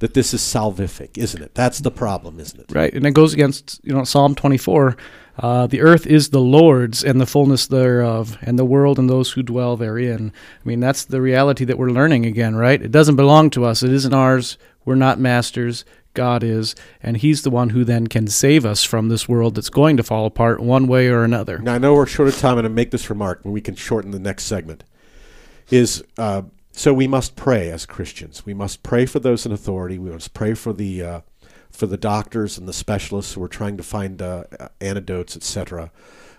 that 0.00 0.14
this 0.14 0.34
is 0.34 0.40
salvific, 0.40 1.16
isn't 1.16 1.42
it? 1.42 1.54
That's 1.54 1.78
the 1.78 1.90
problem, 1.90 2.40
isn't 2.40 2.60
it? 2.60 2.74
Right, 2.74 2.92
and 2.92 3.06
it 3.06 3.12
goes 3.12 3.32
against 3.32 3.80
you 3.84 3.94
know 3.94 4.04
Psalm 4.04 4.34
24. 4.34 4.96
Uh, 5.38 5.66
the 5.66 5.80
earth 5.80 6.06
is 6.06 6.30
the 6.30 6.40
Lord's 6.40 7.02
and 7.02 7.18
the 7.20 7.26
fullness 7.26 7.66
thereof, 7.66 8.36
and 8.42 8.58
the 8.58 8.64
world 8.64 8.98
and 8.98 9.08
those 9.08 9.32
who 9.32 9.42
dwell 9.42 9.76
therein. 9.76 10.32
I 10.34 10.68
mean, 10.68 10.80
that's 10.80 11.04
the 11.04 11.20
reality 11.22 11.64
that 11.64 11.78
we're 11.78 11.90
learning 11.90 12.26
again, 12.26 12.56
right? 12.56 12.82
It 12.82 12.90
doesn't 12.90 13.16
belong 13.16 13.50
to 13.50 13.64
us. 13.64 13.82
It 13.82 13.92
isn't 13.92 14.12
ours. 14.12 14.58
We're 14.84 14.96
not 14.96 15.18
masters. 15.18 15.84
God 16.14 16.42
is, 16.42 16.74
and 17.02 17.16
He's 17.16 17.42
the 17.42 17.50
one 17.50 17.70
who 17.70 17.84
then 17.84 18.06
can 18.06 18.26
save 18.26 18.64
us 18.64 18.84
from 18.84 19.08
this 19.08 19.28
world 19.28 19.54
that's 19.54 19.70
going 19.70 19.96
to 19.96 20.02
fall 20.02 20.26
apart 20.26 20.60
one 20.60 20.86
way 20.86 21.08
or 21.08 21.24
another. 21.24 21.58
Now, 21.58 21.74
I 21.74 21.78
know 21.78 21.94
we're 21.94 22.06
short 22.06 22.28
of 22.28 22.38
time, 22.38 22.58
and 22.58 22.66
I 22.66 22.70
make 22.70 22.90
this 22.90 23.10
remark, 23.10 23.42
but 23.42 23.50
we 23.50 23.60
can 23.60 23.74
shorten 23.74 24.10
the 24.10 24.18
next 24.18 24.44
segment. 24.44 24.84
Is 25.70 26.02
uh, 26.18 26.42
so 26.72 26.94
we 26.94 27.06
must 27.06 27.36
pray 27.36 27.70
as 27.70 27.86
Christians. 27.86 28.46
We 28.46 28.54
must 28.54 28.82
pray 28.82 29.06
for 29.06 29.20
those 29.20 29.44
in 29.44 29.52
authority. 29.52 29.98
We 29.98 30.10
must 30.10 30.34
pray 30.34 30.54
for 30.54 30.72
the 30.72 31.02
uh, 31.02 31.20
for 31.70 31.86
the 31.86 31.96
doctors 31.96 32.58
and 32.58 32.68
the 32.68 32.72
specialists 32.72 33.34
who 33.34 33.42
are 33.42 33.48
trying 33.48 33.76
to 33.76 33.82
find 33.82 34.20
uh, 34.20 34.44
antidotes, 34.80 35.36
etc., 35.36 35.90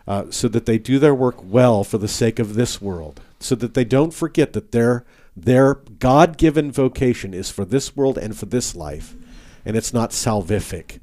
uh, 0.08 0.26
so 0.30 0.48
that 0.48 0.66
they 0.66 0.78
do 0.78 1.00
their 1.00 1.16
work 1.16 1.36
well 1.44 1.84
for 1.84 1.98
the 1.98 2.08
sake 2.08 2.40
of 2.40 2.56
this 2.56 2.82
world, 2.82 3.22
so 3.40 3.56
that 3.56 3.74
they 3.74 3.86
don't 3.86 4.14
forget 4.14 4.54
that 4.54 4.72
their 4.72 5.06
their 5.36 5.76
God-given 5.76 6.72
vocation 6.72 7.34
is 7.34 7.50
for 7.50 7.64
this 7.64 7.96
world 7.96 8.18
and 8.18 8.38
for 8.38 8.48
this 8.48 8.76
life, 8.76 9.16
and 9.66 9.76
it's 9.76 9.94
not 9.94 10.12
salvific. 10.12 11.00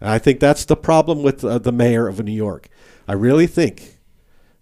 And 0.00 0.10
I 0.10 0.18
think 0.18 0.40
that's 0.40 0.64
the 0.64 0.76
problem 0.76 1.22
with 1.22 1.44
uh, 1.44 1.58
the 1.58 1.72
mayor 1.72 2.08
of 2.08 2.22
New 2.24 2.32
York. 2.32 2.68
I 3.06 3.12
really 3.12 3.46
think 3.46 3.98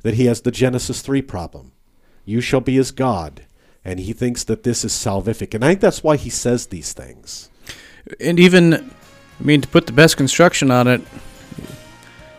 that 0.03 0.15
he 0.15 0.27
has 0.27 0.43
the 0.43 0.51
Genesis 0.51 1.03
three 1.03 1.23
problem. 1.23 1.73
You 2.25 2.41
shall 2.41 2.61
be 2.61 2.77
as 2.77 2.91
God 2.91 3.43
and 3.85 4.01
he 4.01 4.13
thinks 4.13 4.45
that 4.45 4.63
this 4.63 4.85
is 4.85 4.93
salvific. 4.93 5.55
And 5.55 5.65
I 5.65 5.69
think 5.69 5.81
that's 5.81 6.03
why 6.03 6.17
he 6.17 6.31
says 6.31 6.67
these 6.67 6.93
things. 6.93 7.51
And 8.21 8.39
even, 8.39 8.75
I 8.75 9.43
mean, 9.43 9.61
to 9.63 9.69
put 9.69 9.87
the 9.87 9.93
best 9.93 10.17
construction 10.17 10.71
on 10.71 10.87
it, 10.87 11.01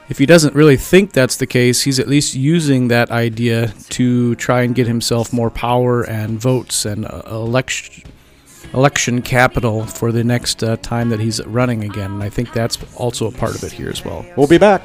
if 0.09 0.17
he 0.17 0.25
doesn't 0.25 0.53
really 0.53 0.77
think 0.77 1.13
that's 1.13 1.37
the 1.37 1.47
case, 1.47 1.83
he's 1.83 1.97
at 1.97 2.07
least 2.07 2.35
using 2.35 2.89
that 2.89 3.09
idea 3.11 3.73
to 3.89 4.35
try 4.35 4.61
and 4.63 4.75
get 4.75 4.87
himself 4.87 5.31
more 5.31 5.49
power 5.49 6.03
and 6.03 6.39
votes 6.39 6.85
and 6.85 7.05
uh, 7.05 7.23
election 7.27 8.03
election 8.73 9.21
capital 9.21 9.85
for 9.85 10.11
the 10.11 10.23
next 10.23 10.63
uh, 10.63 10.77
time 10.77 11.09
that 11.09 11.19
he's 11.19 11.43
running 11.45 11.83
again. 11.83 12.11
And 12.11 12.23
I 12.23 12.29
think 12.29 12.53
that's 12.53 12.77
also 12.95 13.27
a 13.27 13.31
part 13.31 13.55
of 13.55 13.63
it 13.63 13.71
here 13.71 13.89
as 13.89 14.03
well. 14.05 14.25
We'll 14.35 14.47
be 14.47 14.57
back. 14.57 14.83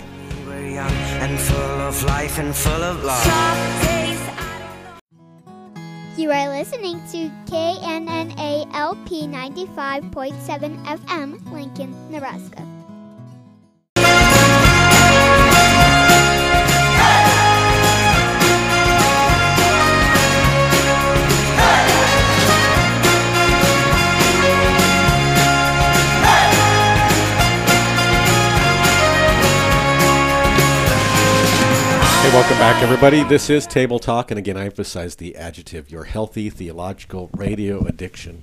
You 6.16 6.30
are 6.30 6.48
listening 6.48 7.00
to 7.12 7.30
KNNALP 7.46 9.08
95.7 9.08 10.84
FM, 10.86 11.52
Lincoln, 11.52 12.10
Nebraska. 12.10 12.75
Hey, 32.26 32.32
welcome 32.32 32.58
back, 32.58 32.82
everybody. 32.82 33.22
This 33.22 33.48
is 33.50 33.68
Table 33.68 34.00
Talk, 34.00 34.32
and 34.32 34.38
again, 34.38 34.56
I 34.56 34.64
emphasize 34.64 35.14
the 35.14 35.36
adjective 35.36 35.92
your 35.92 36.02
healthy 36.02 36.50
theological 36.50 37.30
radio 37.36 37.86
addiction. 37.86 38.42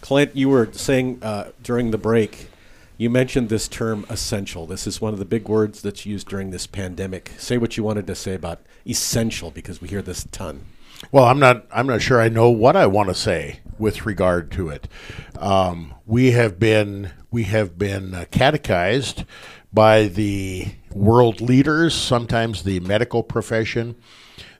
Clint, 0.00 0.34
you 0.34 0.48
were 0.48 0.72
saying 0.72 1.22
uh, 1.22 1.52
during 1.62 1.92
the 1.92 1.98
break, 1.98 2.50
you 2.98 3.08
mentioned 3.08 3.48
this 3.48 3.68
term 3.68 4.04
essential. 4.08 4.66
This 4.66 4.88
is 4.88 5.00
one 5.00 5.12
of 5.12 5.20
the 5.20 5.24
big 5.24 5.48
words 5.48 5.82
that's 5.82 6.04
used 6.04 6.26
during 6.26 6.50
this 6.50 6.66
pandemic. 6.66 7.30
Say 7.38 7.58
what 7.58 7.76
you 7.76 7.84
wanted 7.84 8.08
to 8.08 8.16
say 8.16 8.34
about 8.34 8.60
essential, 8.84 9.52
because 9.52 9.80
we 9.80 9.86
hear 9.86 10.02
this 10.02 10.24
a 10.24 10.28
ton. 10.28 10.64
Well, 11.12 11.26
I'm 11.26 11.38
not. 11.38 11.64
I'm 11.72 11.86
not 11.86 12.02
sure 12.02 12.20
I 12.20 12.28
know 12.28 12.50
what 12.50 12.74
I 12.74 12.88
want 12.88 13.08
to 13.08 13.14
say 13.14 13.60
with 13.78 14.04
regard 14.04 14.50
to 14.52 14.68
it. 14.68 14.88
Um, 15.38 15.94
we 16.06 16.32
have 16.32 16.58
been 16.58 17.12
we 17.30 17.44
have 17.44 17.78
been 17.78 18.16
uh, 18.16 18.24
catechized 18.32 19.24
by 19.72 20.04
the 20.04 20.66
world 20.92 21.40
leaders, 21.40 21.94
sometimes 21.94 22.62
the 22.62 22.80
medical 22.80 23.22
profession, 23.22 23.96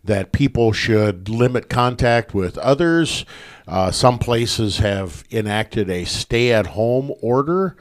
that 0.05 0.33
people 0.33 0.73
should 0.73 1.29
limit 1.29 1.69
contact 1.69 2.35
with 2.35 2.59
others. 2.59 3.25
Uh, 3.69 3.91
some 3.91 4.19
places 4.19 4.79
have 4.79 5.25
enacted 5.31 5.89
a 5.89 6.05
stay 6.05 6.53
at 6.53 6.69
home 6.69 7.13
order. 7.21 7.77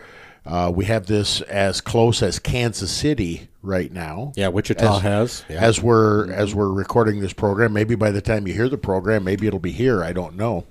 Uh, 0.46 0.72
we 0.74 0.86
have 0.86 1.06
this 1.06 1.42
as 1.42 1.82
close 1.82 2.22
as 2.22 2.40
Kansas 2.40 2.92
City 2.92 3.48
right 3.62 3.92
now. 3.92 4.34
Yeah, 4.36 4.50
Wichita 4.50 4.98
as, 4.98 5.02
has. 5.02 5.46
Yeah. 5.50 5.58
As 5.58 5.82
we're 5.82 6.32
as 6.32 6.54
we're 6.56 6.72
recording 6.72 7.20
this 7.20 7.34
program, 7.34 7.74
maybe 7.74 7.96
by 7.96 8.12
the 8.12 8.22
time 8.22 8.48
you 8.48 8.54
hear 8.54 8.70
the 8.70 8.78
program, 8.78 9.24
maybe 9.24 9.48
it'll 9.48 9.60
be 9.60 9.72
here. 9.72 10.04
I 10.04 10.14
don't 10.14 10.36
know, 10.36 10.66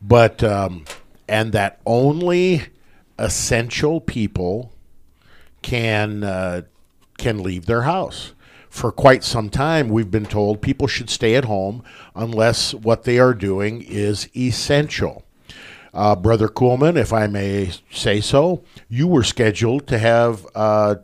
but 0.00 0.42
um, 0.42 0.84
and 1.28 1.52
that 1.52 1.80
only 1.84 2.64
essential 3.18 4.00
people 4.00 4.73
can 5.64 6.22
uh, 6.22 6.60
can 7.18 7.42
leave 7.42 7.66
their 7.66 7.82
house. 7.82 8.34
For 8.68 8.92
quite 8.92 9.24
some 9.24 9.50
time, 9.50 9.88
we've 9.88 10.10
been 10.10 10.26
told 10.26 10.60
people 10.60 10.86
should 10.86 11.08
stay 11.08 11.34
at 11.36 11.46
home 11.46 11.82
unless 12.14 12.74
what 12.74 13.04
they 13.04 13.18
are 13.18 13.32
doing 13.32 13.82
is 13.82 14.28
essential. 14.36 15.24
Uh, 15.94 16.16
Brother 16.16 16.48
Kuhlman, 16.48 16.96
if 16.96 17.12
I 17.12 17.28
may 17.28 17.70
say 17.90 18.20
so, 18.20 18.62
you 18.88 19.06
were 19.06 19.22
scheduled 19.22 19.86
to 19.86 19.98
have 19.98 20.46
uh, 20.54 20.96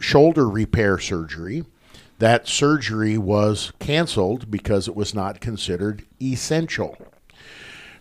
shoulder 0.00 0.48
repair 0.48 0.98
surgery. 0.98 1.64
That 2.18 2.48
surgery 2.48 3.18
was 3.18 3.72
canceled 3.80 4.50
because 4.50 4.88
it 4.88 4.96
was 4.96 5.14
not 5.14 5.40
considered 5.40 6.06
essential. 6.22 6.96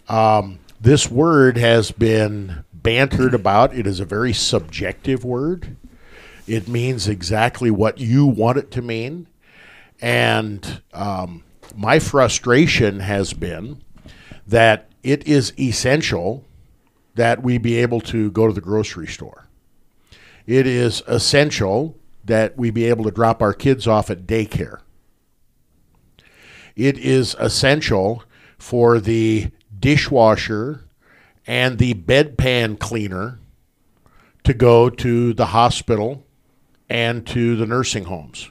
Um, 0.07 0.59
this 0.79 1.09
word 1.09 1.57
has 1.57 1.91
been 1.91 2.63
bantered 2.73 3.33
about. 3.33 3.75
It 3.75 3.87
is 3.87 3.99
a 3.99 4.05
very 4.05 4.31
subjective 4.31 5.25
word. 5.25 5.75
It 6.47 6.67
means 6.67 7.07
exactly 7.07 7.71
what 7.71 7.99
you 7.99 8.25
want 8.25 8.57
it 8.57 8.71
to 8.71 8.81
mean. 8.81 9.27
And 10.01 10.81
um, 10.93 11.43
my 11.75 11.99
frustration 11.99 12.99
has 12.99 13.33
been 13.33 13.81
that 14.45 14.89
it 15.03 15.27
is 15.27 15.53
essential 15.59 16.45
that 17.15 17.41
we 17.41 17.57
be 17.57 17.77
able 17.77 18.01
to 18.01 18.29
go 18.31 18.47
to 18.47 18.53
the 18.53 18.61
grocery 18.61 19.07
store. 19.07 19.47
It 20.45 20.67
is 20.67 21.01
essential 21.07 21.97
that 22.25 22.57
we 22.57 22.69
be 22.69 22.85
able 22.85 23.05
to 23.05 23.11
drop 23.11 23.41
our 23.41 23.53
kids 23.53 23.87
off 23.87 24.09
at 24.09 24.27
daycare. 24.27 24.79
It 26.75 26.97
is 26.97 27.35
essential 27.39 28.23
for 28.57 28.99
the 28.99 29.51
dishwasher 29.79 30.81
and 31.47 31.77
the 31.77 31.93
bedpan 31.93 32.79
cleaner 32.79 33.39
to 34.43 34.53
go 34.53 34.89
to 34.89 35.33
the 35.33 35.47
hospital 35.47 36.24
and 36.89 37.25
to 37.27 37.55
the 37.55 37.65
nursing 37.65 38.05
homes. 38.05 38.49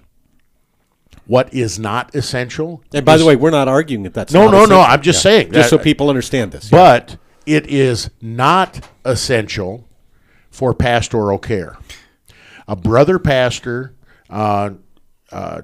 What 1.27 1.55
is 1.55 1.79
not 1.79 2.15
essential? 2.15 2.83
And 2.93 3.07
by 3.07 3.17
the 3.17 3.25
way, 3.25 3.35
we're 3.35 3.51
not 3.51 3.67
arguing 3.69 4.03
that 4.03 4.13
that's 4.15 4.33
No, 4.33 4.51
no, 4.51 4.67
no. 4.67 4.81
I'm 4.81 5.01
just 5.01 5.23
saying 5.23 5.53
just 5.53 5.71
so 5.71 5.79
people 5.79 6.11
understand 6.11 6.53
this. 6.53 6.69
but 6.69 7.17
it 7.47 7.67
is 7.67 8.11
not 8.21 8.87
essential 9.05 9.89
for 10.51 10.75
pastoral 10.75 11.39
care. 11.39 11.79
A 12.69 12.77
brother 12.77 13.19
pastor, 13.19 13.95
uh, 14.29 14.71
uh, 15.33 15.63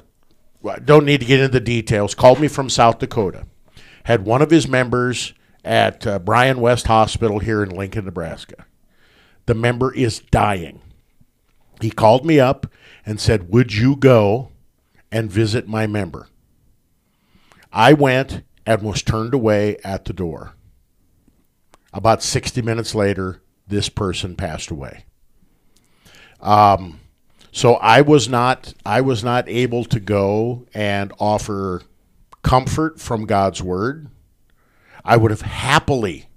don't 0.85 1.05
need 1.05 1.21
to 1.21 1.27
get 1.27 1.41
into 1.41 1.53
the 1.53 1.61
details, 1.61 2.15
called 2.15 2.41
me 2.41 2.49
from 2.49 2.69
South 2.69 2.99
Dakota, 2.99 3.47
had 4.05 4.25
one 4.25 4.43
of 4.43 4.51
his 4.51 4.67
members 4.67 5.33
at 5.65 6.07
uh, 6.07 6.19
Bryan 6.19 6.61
West 6.61 6.87
Hospital 6.87 7.39
here 7.39 7.63
in 7.63 7.71
Lincoln, 7.71 8.05
Nebraska. 8.07 8.67
The 9.47 9.55
member 9.55 9.93
is 9.95 10.21
dying. 10.31 10.81
He 11.81 11.91
called 11.91 12.25
me 12.25 12.39
up 12.39 12.67
and 13.05 13.21
said, 13.21 13.51
Would 13.51 13.75
you 13.75 13.97
go 13.97 14.51
and 15.11 15.31
visit 15.31 15.69
my 15.69 15.87
member? 15.87 16.29
I 17.73 17.93
went 17.93 18.43
and 18.67 18.83
was 18.83 19.03
turned 19.03 19.35
away 19.35 19.77
at 19.85 20.05
the 20.05 20.13
door. 20.13 20.55
About 21.93 22.23
60 22.23 22.63
minutes 22.63 22.95
later, 22.95 23.41
this 23.67 23.89
person 23.89 24.37
passed 24.37 24.71
away. 24.71 25.05
Um, 26.41 27.01
so 27.53 27.75
I 27.75 28.01
was 28.01 28.29
not 28.29 28.75
I 28.87 29.01
was 29.01 29.25
not 29.25 29.49
able 29.49 29.85
to 29.87 30.01
go 30.01 30.67
and 30.73 31.13
offer 31.19 31.83
comfort 32.43 33.01
from 33.01 33.27
God's 33.27 33.63
word. 33.63 34.09
I 35.05 35.17
would 35.17 35.31
have 35.31 35.43
happily 35.43 36.30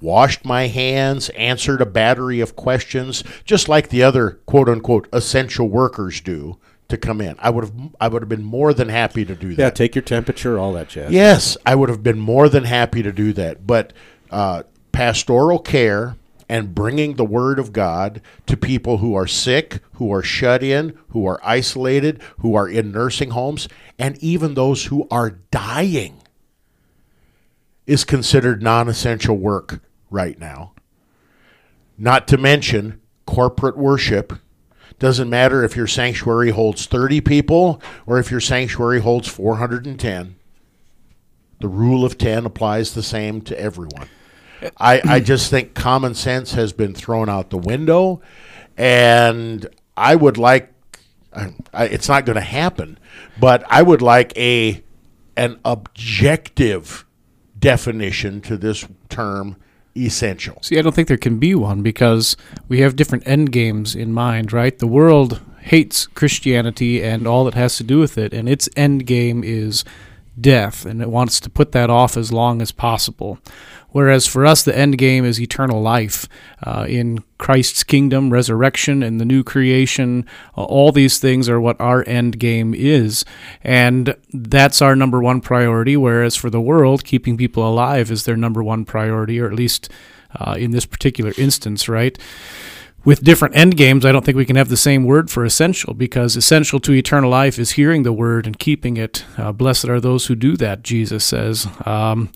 washed 0.00 0.44
my 0.44 0.66
hands, 0.66 1.28
answered 1.30 1.80
a 1.80 1.86
battery 1.86 2.40
of 2.40 2.56
questions, 2.56 3.24
just 3.44 3.68
like 3.68 3.88
the 3.88 4.02
other 4.02 4.38
quote 4.46 4.68
unquote 4.68 5.08
essential 5.12 5.68
workers 5.68 6.20
do 6.20 6.58
to 6.88 6.96
come 6.96 7.20
in. 7.20 7.36
I 7.38 7.50
would 7.50 7.64
have 7.64 7.74
I 8.00 8.08
would 8.08 8.22
have 8.22 8.28
been 8.28 8.44
more 8.44 8.72
than 8.72 8.88
happy 8.88 9.24
to 9.24 9.34
do 9.34 9.54
that. 9.54 9.62
Yeah, 9.62 9.70
take 9.70 9.94
your 9.94 10.02
temperature, 10.02 10.58
all 10.58 10.72
that 10.74 10.88
jazz. 10.88 11.12
Yes, 11.12 11.56
I 11.64 11.74
would 11.74 11.88
have 11.88 12.02
been 12.02 12.18
more 12.18 12.48
than 12.48 12.64
happy 12.64 13.02
to 13.02 13.12
do 13.12 13.32
that. 13.34 13.66
But 13.66 13.92
uh, 14.30 14.64
pastoral 14.92 15.58
care 15.58 16.16
and 16.48 16.74
bringing 16.74 17.14
the 17.14 17.24
word 17.24 17.58
of 17.58 17.72
God 17.72 18.22
to 18.46 18.56
people 18.56 18.98
who 18.98 19.14
are 19.14 19.26
sick, 19.26 19.80
who 19.94 20.12
are 20.12 20.22
shut 20.22 20.62
in, 20.62 20.98
who 21.10 21.26
are 21.26 21.40
isolated, 21.44 22.22
who 22.38 22.54
are 22.54 22.68
in 22.68 22.90
nursing 22.90 23.30
homes, 23.30 23.68
and 23.98 24.16
even 24.22 24.54
those 24.54 24.86
who 24.86 25.06
are 25.10 25.30
dying 25.50 26.22
is 27.86 28.04
considered 28.04 28.62
non 28.62 28.88
essential 28.88 29.36
work 29.36 29.80
right 30.10 30.38
now. 30.38 30.72
Not 31.96 32.28
to 32.28 32.36
mention 32.38 33.00
corporate 33.26 33.76
worship. 33.76 34.32
Doesn't 34.98 35.30
matter 35.30 35.62
if 35.64 35.76
your 35.76 35.86
sanctuary 35.86 36.50
holds 36.50 36.86
30 36.86 37.20
people 37.20 37.80
or 38.06 38.18
if 38.18 38.30
your 38.30 38.40
sanctuary 38.40 39.00
holds 39.00 39.28
410. 39.28 40.36
The 41.60 41.68
rule 41.68 42.04
of 42.04 42.18
10 42.18 42.46
applies 42.46 42.94
the 42.94 43.02
same 43.02 43.40
to 43.42 43.60
everyone. 43.60 44.08
I, 44.78 45.00
I 45.04 45.20
just 45.20 45.50
think 45.50 45.74
common 45.74 46.14
sense 46.14 46.52
has 46.52 46.72
been 46.72 46.94
thrown 46.94 47.28
out 47.28 47.50
the 47.50 47.58
window. 47.58 48.20
And 48.76 49.66
I 49.96 50.14
would 50.16 50.38
like, 50.38 50.72
I, 51.32 51.54
I- 51.72 51.86
it's 51.86 52.08
not 52.08 52.24
going 52.24 52.36
to 52.36 52.40
happen, 52.40 52.98
but 53.40 53.64
I 53.68 53.82
would 53.82 54.02
like 54.02 54.36
a 54.36 54.82
an 55.36 55.60
objective 55.64 57.04
definition 57.56 58.40
to 58.40 58.56
this 58.56 58.84
term 59.08 59.56
essential. 60.04 60.58
See, 60.62 60.78
I 60.78 60.82
don't 60.82 60.94
think 60.94 61.08
there 61.08 61.16
can 61.16 61.38
be 61.38 61.54
one 61.54 61.82
because 61.82 62.36
we 62.68 62.80
have 62.80 62.96
different 62.96 63.26
end 63.26 63.52
games 63.52 63.94
in 63.94 64.12
mind, 64.12 64.52
right? 64.52 64.78
The 64.78 64.86
world 64.86 65.40
hates 65.60 66.06
Christianity 66.06 67.02
and 67.02 67.26
all 67.26 67.44
that 67.44 67.54
has 67.54 67.76
to 67.76 67.84
do 67.84 67.98
with 67.98 68.16
it, 68.16 68.32
and 68.32 68.48
its 68.48 68.68
end 68.76 69.06
game 69.06 69.44
is 69.44 69.84
death, 70.40 70.86
and 70.86 71.02
it 71.02 71.10
wants 71.10 71.40
to 71.40 71.50
put 71.50 71.72
that 71.72 71.90
off 71.90 72.16
as 72.16 72.32
long 72.32 72.62
as 72.62 72.72
possible. 72.72 73.38
Whereas 73.98 74.28
for 74.28 74.46
us, 74.46 74.62
the 74.62 74.78
end 74.78 74.96
game 74.96 75.24
is 75.24 75.40
eternal 75.40 75.82
life 75.82 76.28
uh, 76.62 76.86
in 76.88 77.24
Christ's 77.36 77.82
kingdom, 77.82 78.30
resurrection, 78.32 79.02
and 79.02 79.20
the 79.20 79.24
new 79.24 79.42
creation. 79.42 80.24
Uh, 80.56 80.62
all 80.62 80.92
these 80.92 81.18
things 81.18 81.48
are 81.48 81.60
what 81.60 81.80
our 81.80 82.04
end 82.06 82.38
game 82.38 82.74
is. 82.74 83.24
And 83.60 84.14
that's 84.32 84.80
our 84.80 84.94
number 84.94 85.20
one 85.20 85.40
priority. 85.40 85.96
Whereas 85.96 86.36
for 86.36 86.48
the 86.48 86.60
world, 86.60 87.04
keeping 87.04 87.36
people 87.36 87.68
alive 87.68 88.12
is 88.12 88.22
their 88.22 88.36
number 88.36 88.62
one 88.62 88.84
priority, 88.84 89.40
or 89.40 89.48
at 89.48 89.54
least 89.54 89.90
uh, 90.38 90.54
in 90.56 90.70
this 90.70 90.86
particular 90.86 91.32
instance, 91.36 91.88
right? 91.88 92.16
with 93.04 93.24
different 93.24 93.56
end 93.56 93.76
games, 93.76 94.04
I 94.04 94.12
don't 94.12 94.24
think 94.24 94.36
we 94.36 94.44
can 94.44 94.56
have 94.56 94.68
the 94.68 94.76
same 94.76 95.04
word 95.04 95.30
for 95.30 95.44
essential 95.44 95.94
because 95.94 96.36
essential 96.36 96.78
to 96.80 96.92
eternal 96.92 97.30
life 97.30 97.58
is 97.58 97.70
hearing 97.70 98.02
the 98.02 98.12
word 98.12 98.46
and 98.46 98.58
keeping 98.58 98.96
it. 98.96 99.24
Uh, 99.38 99.50
blessed 99.52 99.86
are 99.86 100.00
those 100.00 100.26
who 100.26 100.34
do 100.34 100.56
that, 100.56 100.82
Jesus 100.82 101.24
says. 101.24 101.66
Um, 101.86 102.30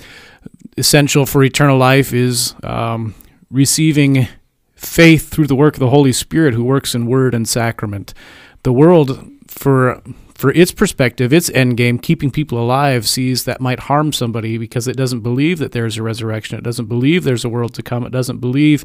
essential 0.77 1.27
for 1.27 1.43
eternal 1.43 1.79
life 1.79 2.13
is 2.13 2.55
um, 2.63 3.15
receiving 3.51 4.29
faith 4.75 5.31
through 5.31 5.47
the 5.47 5.55
work 5.55 5.75
of 5.75 5.81
the 5.81 5.91
Holy 5.91 6.13
Spirit 6.13 6.55
who 6.55 6.65
works 6.65 6.95
in 6.95 7.07
word 7.07 7.35
and 7.35 7.49
sacrament. 7.49 8.15
The 8.63 8.73
world, 8.73 9.31
for 9.47 10.03
for 10.43 10.51
its 10.55 10.73
perspective, 10.73 11.33
its 11.33 11.49
end 11.51 11.77
game, 11.77 12.01
keeping 12.01 12.29
people 12.29 12.59
alive, 12.59 13.09
sees 13.09 13.45
that 13.45 13.61
might 13.61 13.79
harm 13.79 14.13
somebody 14.13 14.59
because 14.59 14.89
it 14.89 14.97
doesn't 14.97 15.21
believe 15.21 15.61
that 15.61 15.71
there's 15.71 15.99
a 15.99 16.03
resurrection. 16.03 16.59
It 16.59 16.65
doesn't 16.65 16.87
believe 16.87 17.23
there's 17.23 17.45
a 17.45 17.49
world 17.49 17.75
to 17.75 17.83
come. 17.85 18.05
It 18.05 18.11
doesn't 18.11 18.39
believe 18.39 18.83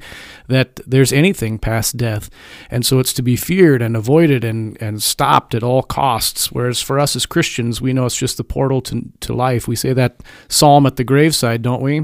that 0.49 0.79
there's 0.85 1.11
anything 1.11 1.57
past 1.57 1.97
death. 1.97 2.29
And 2.69 2.85
so 2.85 2.99
it's 2.99 3.11
to 3.13 3.23
be 3.23 3.35
feared 3.35 3.81
and 3.81 3.97
avoided 3.97 4.43
and, 4.43 4.79
and 4.79 5.01
stopped 5.01 5.55
at 5.55 5.63
all 5.63 5.81
costs. 5.81 6.51
Whereas 6.51 6.79
for 6.79 6.99
us 6.99 7.15
as 7.15 7.25
Christians, 7.25 7.81
we 7.81 7.91
know 7.91 8.05
it's 8.05 8.15
just 8.15 8.37
the 8.37 8.43
portal 8.43 8.79
to, 8.81 9.09
to 9.21 9.33
life. 9.33 9.67
We 9.67 9.75
say 9.75 9.93
that 9.93 10.21
psalm 10.47 10.85
at 10.85 10.97
the 10.97 11.03
graveside, 11.03 11.63
don't 11.63 11.81
we? 11.81 12.01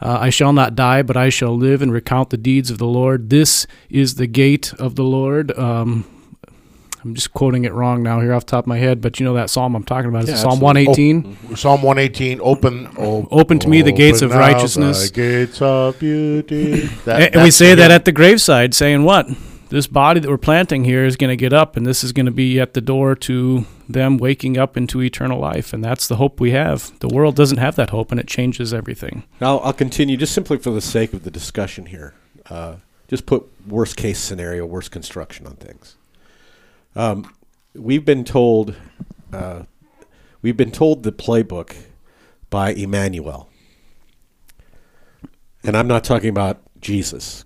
Uh, 0.00 0.20
I 0.22 0.30
shall 0.30 0.54
not 0.54 0.74
die, 0.74 1.02
but 1.02 1.18
I 1.18 1.28
shall 1.28 1.54
live 1.54 1.82
and 1.82 1.92
recount 1.92 2.30
the 2.30 2.38
deeds 2.38 2.70
of 2.70 2.78
the 2.78 2.86
Lord. 2.86 3.28
This 3.28 3.66
is 3.90 4.14
the 4.14 4.26
gate 4.26 4.72
of 4.78 4.94
the 4.94 5.04
Lord. 5.04 5.52
Um, 5.58 6.06
I'm 7.06 7.14
just 7.14 7.32
quoting 7.32 7.64
it 7.64 7.72
wrong 7.72 8.02
now 8.02 8.20
here 8.20 8.32
off 8.34 8.46
the 8.46 8.50
top 8.50 8.64
of 8.64 8.66
my 8.68 8.78
head, 8.78 9.00
but 9.00 9.20
you 9.20 9.24
know 9.26 9.34
that 9.34 9.48
psalm 9.48 9.76
I'm 9.76 9.84
talking 9.84 10.08
about. 10.08 10.22
It's 10.22 10.30
Yeah, 10.32 10.36
Psalm 10.38 10.54
absolutely. 10.64 10.86
118. 11.22 11.56
Psalm 11.56 11.82
118, 11.82 12.40
open, 12.42 12.88
oh, 12.98 13.28
Open 13.30 13.60
to 13.60 13.68
me 13.68 13.80
the 13.82 13.92
gates 13.92 14.22
of 14.22 14.30
open 14.32 14.40
now 14.40 14.46
righteousness. 14.52 15.08
the 15.10 15.14
gates 15.14 15.62
of 15.62 15.96
beauty. 16.00 16.80
That- 17.04 17.22
and, 17.22 17.24
and 17.26 17.34
we 17.36 17.40
that's 17.48 17.56
say 17.56 17.76
that 17.76 17.82
hymn. 17.84 17.92
at 17.92 18.04
the 18.06 18.12
graveside, 18.12 18.74
saying 18.74 19.04
what? 19.04 19.28
This 19.68 19.86
body 19.86 20.18
that 20.18 20.28
we're 20.28 20.36
planting 20.36 20.84
here 20.84 21.04
is 21.04 21.16
going 21.16 21.30
to 21.30 21.36
get 21.36 21.52
up, 21.52 21.76
and 21.76 21.86
this 21.86 22.02
is 22.02 22.12
going 22.12 22.26
to 22.26 22.32
be 22.32 22.58
at 22.58 22.74
the 22.74 22.80
door 22.80 23.14
to 23.14 23.66
them 23.88 24.16
waking 24.18 24.58
up 24.58 24.76
into 24.76 25.00
eternal 25.00 25.38
life. 25.38 25.72
And 25.72 25.84
that's 25.84 26.08
the 26.08 26.16
hope 26.16 26.40
we 26.40 26.50
have. 26.50 26.96
The 26.98 27.08
world 27.08 27.36
doesn't 27.36 27.58
have 27.58 27.76
that 27.76 27.90
hope, 27.90 28.10
and 28.10 28.18
it 28.18 28.26
changes 28.26 28.74
everything. 28.74 29.22
Now 29.40 29.58
I'll 29.58 29.72
continue 29.72 30.16
just 30.16 30.32
simply 30.32 30.58
for 30.58 30.70
the 30.70 30.80
sake 30.80 31.12
of 31.12 31.22
the 31.22 31.30
discussion 31.30 31.86
here. 31.86 32.14
Uh, 32.50 32.76
just 33.06 33.26
put 33.26 33.46
worst 33.68 33.96
case 33.96 34.18
scenario, 34.18 34.66
worst 34.66 34.90
construction 34.90 35.46
on 35.46 35.54
things. 35.54 35.96
Um, 36.96 37.30
we've 37.74 38.04
been 38.04 38.24
told, 38.24 38.74
uh, 39.32 39.62
we've 40.42 40.56
been 40.56 40.70
told 40.72 41.02
the 41.02 41.12
playbook 41.12 41.76
by 42.50 42.70
Emmanuel, 42.72 43.48
and 45.62 45.76
I'm 45.76 45.86
not 45.86 46.04
talking 46.04 46.30
about 46.30 46.60
Jesus. 46.80 47.44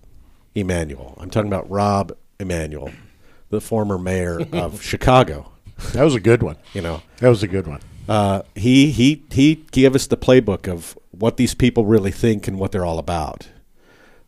Emmanuel. 0.53 1.17
I'm 1.17 1.29
talking 1.29 1.47
about 1.51 1.69
Rahm 1.69 2.11
Emanuel, 2.39 2.91
the 3.49 3.61
former 3.61 3.97
mayor 3.97 4.41
of 4.51 4.81
Chicago. 4.83 5.51
That 5.93 6.03
was 6.03 6.13
a 6.13 6.19
good 6.19 6.43
one. 6.43 6.57
You 6.73 6.81
know, 6.81 7.01
That 7.19 7.29
was 7.29 7.41
a 7.41 7.47
good 7.47 7.67
one. 7.67 7.79
uh, 8.09 8.41
he 8.55 8.91
he 8.91 9.23
he 9.31 9.55
gave 9.71 9.95
us 9.95 10.07
the 10.07 10.17
playbook 10.17 10.67
of 10.67 10.97
what 11.11 11.37
these 11.37 11.55
people 11.55 11.85
really 11.85 12.11
think 12.11 12.47
and 12.49 12.59
what 12.59 12.71
they're 12.73 12.85
all 12.85 12.99
about. 12.99 13.47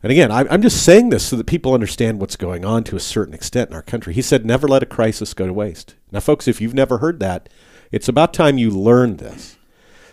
And 0.04 0.10
again, 0.10 0.30
I, 0.30 0.44
I'm 0.50 0.60
just 0.60 0.84
saying 0.84 1.08
this 1.08 1.24
so 1.24 1.36
that 1.36 1.46
people 1.46 1.72
understand 1.72 2.20
what's 2.20 2.36
going 2.36 2.62
on 2.62 2.84
to 2.84 2.96
a 2.96 3.00
certain 3.00 3.32
extent 3.32 3.70
in 3.70 3.74
our 3.74 3.80
country. 3.80 4.12
He 4.12 4.20
said, 4.20 4.44
"Never 4.44 4.68
let 4.68 4.82
a 4.82 4.86
crisis 4.86 5.32
go 5.32 5.46
to 5.46 5.52
waste." 5.52 5.94
Now, 6.12 6.20
folks, 6.20 6.46
if 6.46 6.60
you've 6.60 6.74
never 6.74 6.98
heard 6.98 7.20
that, 7.20 7.48
it's 7.90 8.06
about 8.06 8.34
time 8.34 8.58
you 8.58 8.68
learn 8.68 9.16
this. 9.16 9.56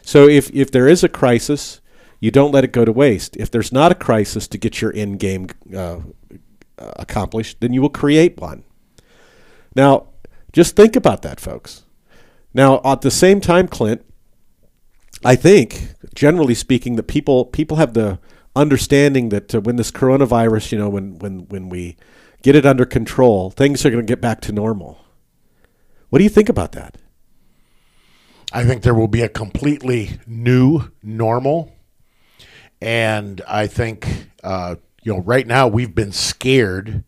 So, 0.02 0.30
if 0.30 0.50
if 0.52 0.72
there 0.72 0.88
is 0.88 1.04
a 1.04 1.10
crisis, 1.10 1.82
you 2.22 2.32
don't 2.32 2.54
let 2.54 2.64
it 2.64 2.72
go 2.72 2.86
to 2.86 2.92
waste. 2.94 3.36
If 3.36 3.52
there's 3.52 3.74
not 3.74 3.92
a 3.92 3.96
crisis 3.96 4.48
to 4.48 4.58
get 4.58 4.80
your 4.80 4.96
end 4.96 5.20
game 5.20 5.48
uh, 5.76 6.00
accomplished, 6.78 7.60
then 7.60 7.74
you 7.74 7.82
will 7.82 7.90
create 7.90 8.40
one. 8.40 8.64
Now, 9.76 10.08
just 10.54 10.78
think 10.78 10.96
about 10.96 11.22
that, 11.24 11.42
folks. 11.42 11.84
Now, 12.54 12.80
at 12.86 13.02
the 13.02 13.12
same 13.12 13.42
time, 13.42 13.68
Clint, 13.68 14.06
I 15.26 15.36
think, 15.36 15.96
generally 16.16 16.56
speaking, 16.56 16.96
that 16.96 17.10
people 17.10 17.44
people 17.44 17.76
have 17.76 17.94
the 17.94 18.20
understanding 18.56 19.30
that 19.30 19.56
uh, 19.56 19.62
when 19.62 19.76
this 19.76 19.92
coronavirus, 19.92 20.72
you 20.72 20.78
know, 20.78 20.90
when 20.90 21.20
when 21.20 21.48
when 21.48 21.70
we 21.70 21.98
get 22.42 22.56
it 22.56 22.66
under 22.66 22.86
control, 22.86 23.50
things 23.52 23.86
are 23.86 23.90
going 23.90 24.06
to 24.06 24.12
get 24.12 24.22
back 24.22 24.42
to 24.42 24.52
normal. 24.52 25.00
What 26.10 26.20
do 26.20 26.24
you 26.24 26.30
think 26.30 26.50
about 26.50 26.74
that? 26.74 26.98
I 28.52 28.66
think 28.66 28.84
there 28.84 28.94
will 28.94 29.08
be 29.08 29.22
a 29.22 29.30
completely 29.30 30.20
new 30.28 30.92
normal. 31.02 31.74
And 32.82 33.42
I 33.48 33.68
think, 33.68 34.28
uh, 34.44 34.76
you 35.04 35.14
know, 35.14 35.20
right 35.22 35.48
now 35.48 35.68
we've 35.68 35.96
been 35.96 36.12
scared 36.12 37.04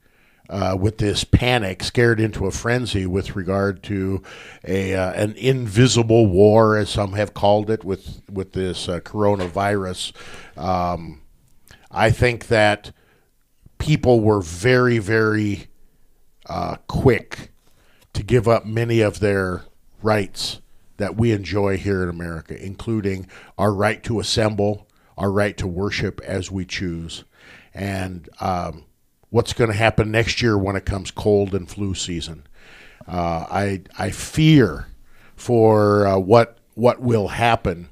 uh, 0.50 0.78
with 0.80 1.00
this 1.00 1.24
panic, 1.24 1.84
scared 1.84 2.20
into 2.20 2.46
a 2.46 2.52
frenzy 2.52 3.06
with 3.06 3.36
regard 3.36 3.82
to 3.84 4.22
a 4.64 4.94
uh, 4.94 5.12
an 5.14 5.34
invisible 5.34 6.28
war, 6.28 6.78
as 6.78 6.90
some 6.90 7.14
have 7.14 7.34
called 7.34 7.70
it, 7.70 7.84
with 7.84 8.22
with 8.32 8.54
this 8.54 8.88
uh, 8.88 9.00
coronavirus. 9.00 10.14
Um, 10.56 11.23
I 11.94 12.10
think 12.10 12.48
that 12.48 12.92
people 13.78 14.20
were 14.20 14.42
very, 14.42 14.98
very 14.98 15.68
uh, 16.48 16.78
quick 16.88 17.52
to 18.14 18.24
give 18.24 18.48
up 18.48 18.66
many 18.66 19.02
of 19.02 19.20
their 19.20 19.64
rights 20.02 20.60
that 20.98 21.16
we 21.16 21.32
enjoy 21.32 21.78
here 21.78 22.04
in 22.04 22.10
America, 22.10 22.62
including 22.64 23.28
our 23.58 23.74
right 23.74 24.04
to 24.04 24.20
assemble, 24.20 24.88
our 25.18 25.32
right 25.32 25.58
to 25.58 25.68
worship 25.68 26.22
as 26.22 26.52
we 26.52 26.66
choose, 26.66 27.24
and 27.74 28.30
um, 28.40 28.86
what's 29.30 29.54
going 29.54 29.70
to 29.70 29.76
happen 29.76 30.12
next 30.12 30.42
year 30.42 30.58
when 30.58 30.76
it 30.76 30.86
comes 30.86 31.12
cold 31.12 31.54
and 31.54 31.70
flu 31.70 31.94
season. 31.96 32.46
Uh, 33.08 33.46
I 33.50 33.82
I 33.98 34.12
fear 34.12 34.88
for 35.36 36.08
uh, 36.08 36.18
what 36.18 36.58
what 36.76 37.02
will 37.02 37.30
happen 37.30 37.90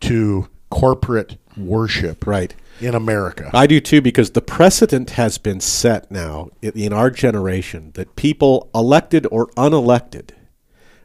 to 0.00 0.48
corporate 0.70 1.36
worship 1.56 2.26
Right. 2.26 2.54
In 2.82 2.94
America. 2.94 3.50
I 3.54 3.66
do 3.66 3.80
too, 3.80 4.00
because 4.02 4.30
the 4.32 4.40
precedent 4.42 5.10
has 5.10 5.38
been 5.38 5.60
set 5.60 6.10
now 6.10 6.50
in, 6.60 6.72
in 6.72 6.92
our 6.92 7.10
generation 7.10 7.92
that 7.94 8.16
people, 8.16 8.68
elected 8.74 9.26
or 9.30 9.46
unelected, 9.56 10.30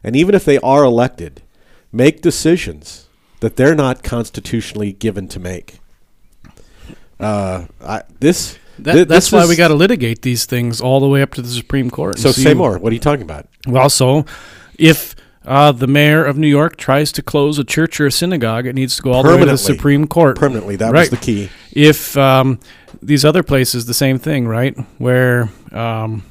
and 0.02 0.14
even 0.16 0.34
if 0.34 0.44
they 0.44 0.58
are 0.58 0.84
elected, 0.84 1.42
make 1.92 2.20
decisions 2.20 3.08
that 3.40 3.56
they're 3.56 3.74
not 3.74 4.02
constitutionally 4.02 4.92
given 4.92 5.28
to 5.28 5.38
make. 5.40 5.78
Uh, 7.20 7.66
I, 7.80 8.02
this 8.20 8.58
That, 8.78 8.94
thi- 8.94 9.04
that's 9.04 9.26
this 9.26 9.32
why 9.32 9.42
is- 9.42 9.48
we 9.48 9.56
got 9.56 9.68
to 9.68 9.74
litigate 9.74 10.22
these 10.22 10.46
things 10.46 10.80
all 10.80 11.00
the 11.00 11.08
way 11.08 11.22
up 11.22 11.34
to 11.34 11.42
the 11.42 11.48
Supreme 11.48 11.90
Court. 11.90 12.14
and 12.14 12.22
So 12.22 12.32
see- 12.32 12.42
say 12.42 12.54
more. 12.54 12.78
What 12.78 12.90
are 12.90 12.94
you 12.94 13.00
talking 13.00 13.22
about? 13.22 13.48
Well, 13.66 13.90
so 13.90 14.24
if 14.78 15.14
uh, 15.48 15.72
the 15.72 15.86
mayor 15.86 16.24
of 16.24 16.36
New 16.36 16.46
York 16.46 16.76
tries 16.76 17.10
to 17.12 17.22
close 17.22 17.58
a 17.58 17.64
church 17.64 17.98
or 17.98 18.06
a 18.06 18.12
synagogue, 18.12 18.66
it 18.66 18.74
needs 18.74 18.96
to 18.96 19.02
go 19.02 19.12
all 19.12 19.22
the 19.22 19.34
way 19.34 19.40
to 19.40 19.46
the 19.46 19.58
Supreme 19.58 20.06
Court. 20.06 20.36
Permanently, 20.36 20.76
that 20.76 20.92
was 20.92 21.08
the 21.08 21.16
key. 21.16 21.48
If 21.72 22.16
um, 22.18 22.60
these 23.02 23.24
other 23.24 23.42
places, 23.42 23.86
the 23.86 23.94
same 23.94 24.18
thing, 24.18 24.46
right? 24.46 24.76
Where 24.98 25.48
um, 25.72 26.22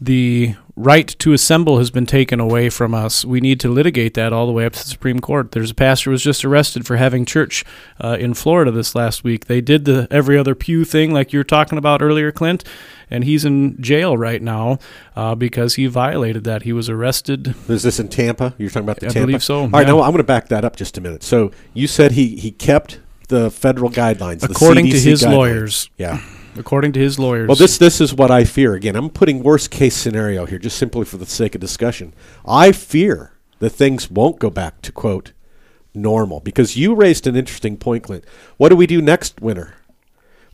the 0.00 0.54
right 0.76 1.08
to 1.18 1.32
assemble 1.32 1.78
has 1.78 1.90
been 1.90 2.06
taken 2.06 2.40
away 2.40 2.70
from 2.70 2.94
us. 2.94 3.24
We 3.24 3.40
need 3.40 3.60
to 3.60 3.68
litigate 3.68 4.14
that 4.14 4.32
all 4.32 4.46
the 4.46 4.52
way 4.52 4.64
up 4.64 4.72
to 4.74 4.78
the 4.78 4.88
Supreme 4.88 5.20
Court. 5.20 5.52
There's 5.52 5.72
a 5.72 5.74
pastor 5.74 6.10
who 6.10 6.12
was 6.12 6.22
just 6.22 6.44
arrested 6.44 6.86
for 6.86 6.96
having 6.96 7.24
church 7.24 7.64
uh, 8.00 8.16
in 8.18 8.34
Florida 8.34 8.70
this 8.70 8.94
last 8.94 9.24
week. 9.24 9.46
They 9.46 9.60
did 9.60 9.84
the 9.84 10.08
every 10.10 10.38
other 10.38 10.54
pew 10.54 10.84
thing, 10.84 11.12
like 11.12 11.32
you 11.32 11.40
were 11.40 11.44
talking 11.44 11.76
about 11.76 12.00
earlier, 12.02 12.32
Clint, 12.32 12.64
and 13.12 13.24
he's 13.24 13.44
in 13.44 13.80
jail 13.80 14.16
right 14.16 14.40
now 14.42 14.78
uh, 15.14 15.34
because 15.34 15.74
he 15.74 15.86
violated 15.86 16.44
that. 16.44 16.62
He 16.62 16.72
was 16.72 16.88
arrested. 16.88 17.54
Is 17.68 17.82
this 17.82 18.00
in 18.00 18.08
Tampa? 18.08 18.54
You're 18.58 18.70
talking 18.70 18.84
about 18.84 19.00
the 19.00 19.06
I 19.06 19.10
Tampa? 19.10 19.20
I 19.20 19.26
believe 19.26 19.44
so, 19.44 19.60
All 19.60 19.68
right, 19.68 19.86
yeah. 19.86 19.92
now 19.92 20.00
I'm 20.00 20.10
going 20.10 20.16
to 20.16 20.24
back 20.24 20.48
that 20.48 20.64
up 20.64 20.76
just 20.76 20.96
a 20.96 21.00
minute. 21.00 21.22
So 21.22 21.52
you 21.74 21.86
said 21.86 22.12
he, 22.12 22.36
he 22.36 22.50
kept 22.50 23.00
the 23.28 23.50
federal 23.50 23.90
guidelines, 23.90 24.40
the 24.40 24.50
According 24.50 24.86
to 24.90 24.98
his 24.98 25.22
guidelines. 25.22 25.32
lawyers. 25.36 25.90
Yeah. 25.98 26.20
According 26.56 26.92
to 26.92 27.00
his 27.00 27.18
lawyers. 27.18 27.48
Well, 27.48 27.56
this 27.56 27.78
this 27.78 28.00
is 28.00 28.12
what 28.12 28.30
I 28.30 28.44
fear. 28.44 28.74
Again, 28.74 28.94
I'm 28.94 29.08
putting 29.08 29.42
worst 29.42 29.70
case 29.70 29.96
scenario 29.96 30.44
here, 30.44 30.58
just 30.58 30.76
simply 30.76 31.04
for 31.06 31.16
the 31.16 31.24
sake 31.24 31.54
of 31.54 31.60
discussion. 31.62 32.12
I 32.46 32.72
fear 32.72 33.32
that 33.58 33.70
things 33.70 34.10
won't 34.10 34.38
go 34.38 34.50
back 34.50 34.82
to 34.82 34.92
quote 34.92 35.32
normal 35.94 36.40
because 36.40 36.76
you 36.76 36.94
raised 36.94 37.26
an 37.26 37.36
interesting 37.36 37.76
point, 37.78 38.04
Clint. 38.04 38.24
What 38.58 38.68
do 38.68 38.76
we 38.76 38.86
do 38.86 39.00
next 39.00 39.40
winter 39.40 39.76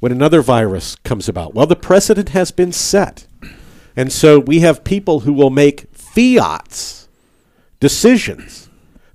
when 0.00 0.12
another 0.12 0.42
virus 0.42 0.96
comes 1.04 1.28
about? 1.28 1.54
Well, 1.54 1.66
the 1.66 1.76
precedent 1.76 2.30
has 2.30 2.50
been 2.50 2.72
set, 2.72 3.26
and 3.96 4.12
so 4.12 4.38
we 4.38 4.60
have 4.60 4.84
people 4.84 5.20
who 5.20 5.32
will 5.32 5.50
make 5.50 5.86
fiats 5.92 7.08
decisions 7.80 8.68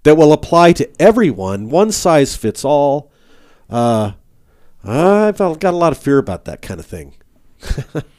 that 0.03 0.15
will 0.15 0.33
apply 0.33 0.73
to 0.73 1.01
everyone, 1.01 1.69
one 1.69 1.91
size 1.91 2.35
fits 2.35 2.63
all. 2.63 3.11
Uh, 3.69 4.13
I've 4.83 5.37
got 5.37 5.63
a 5.63 5.71
lot 5.71 5.93
of 5.93 5.97
fear 5.97 6.17
about 6.17 6.45
that 6.45 6.61
kind 6.61 6.79
of 6.79 6.85
thing. 6.85 7.15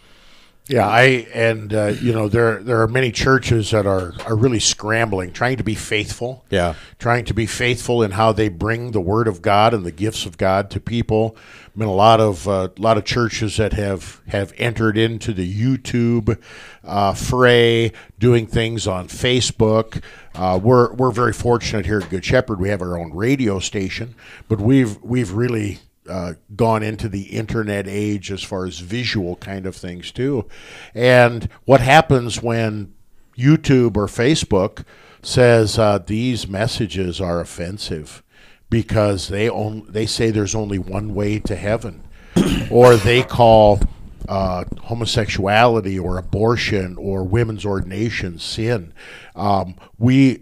Yeah, 0.66 0.88
I 0.88 1.27
and 1.35 1.74
uh, 1.74 1.87
you 2.00 2.14
know 2.14 2.27
there 2.27 2.62
there 2.62 2.81
are 2.81 2.88
many 2.88 3.12
churches 3.12 3.70
that 3.72 3.87
are 3.87 4.14
are 4.24 4.35
really 4.35 4.61
scrambling, 4.61 5.31
trying 5.31 5.59
to 5.59 5.64
be 5.64 5.74
faithful. 5.74 6.42
Yeah. 6.48 6.74
trying 6.98 7.27
to 7.27 7.35
be 7.35 7.44
faithful 7.44 8.03
in 8.03 8.12
how 8.12 8.33
they 8.33 8.48
bring 8.48 8.92
the 8.92 9.00
word 9.00 9.29
of 9.29 9.42
God 9.42 9.74
and 9.74 9.85
the 9.85 9.92
gifts 9.92 10.24
of 10.24 10.38
God 10.38 10.70
to 10.70 10.81
people. 10.81 11.37
I 11.66 11.79
mean, 11.79 11.88
a 11.88 11.92
lot 11.92 12.18
of 12.18 12.48
uh, 12.48 12.68
a 12.74 12.81
lot 12.81 12.96
of 12.96 13.05
churches 13.05 13.59
that 13.59 13.74
have 13.74 14.22
have 14.29 14.55
entered 14.57 14.96
into 14.96 15.35
the 15.35 15.46
YouTube 15.46 16.38
uh, 16.83 17.12
fray, 17.12 17.92
doing 18.18 18.46
things 18.46 18.87
on 18.87 19.09
Facebook. 19.09 20.03
Uh, 20.35 20.59
we're 20.62 20.94
we're 20.94 21.11
very 21.11 21.35
fortunate 21.35 21.85
here 21.85 21.98
at 22.00 22.09
Good 22.09 22.24
Shepherd. 22.24 22.59
We 22.59 22.70
have 22.70 22.81
our 22.81 22.98
own 22.98 23.12
radio 23.12 23.59
station, 23.59 24.14
but 24.48 24.62
we've 24.62 24.96
we've 25.03 25.33
really 25.33 25.81
uh, 26.08 26.34
gone 26.54 26.82
into 26.82 27.08
the 27.08 27.22
internet 27.22 27.86
age 27.88 28.30
as 28.30 28.42
far 28.42 28.66
as 28.66 28.78
visual 28.78 29.36
kind 29.36 29.66
of 29.66 29.74
things 29.74 30.10
too. 30.10 30.46
And 30.94 31.48
what 31.64 31.80
happens 31.80 32.42
when 32.42 32.94
YouTube 33.36 33.96
or 33.96 34.06
Facebook 34.06 34.84
says 35.22 35.78
uh, 35.78 35.98
these 35.98 36.46
messages 36.46 37.20
are 37.20 37.40
offensive 37.40 38.22
because 38.70 39.28
they 39.28 39.48
own, 39.48 39.86
they 39.88 40.06
say 40.06 40.30
there's 40.30 40.54
only 40.54 40.78
one 40.78 41.14
way 41.14 41.38
to 41.40 41.56
heaven, 41.56 42.02
or 42.70 42.96
they 42.96 43.22
call 43.22 43.80
uh, 44.28 44.64
homosexuality 44.84 45.98
or 45.98 46.18
abortion 46.18 46.96
or 46.96 47.24
women's 47.24 47.64
ordination 47.64 48.38
sin. 48.38 48.92
Um, 49.34 49.76
we 49.98 50.40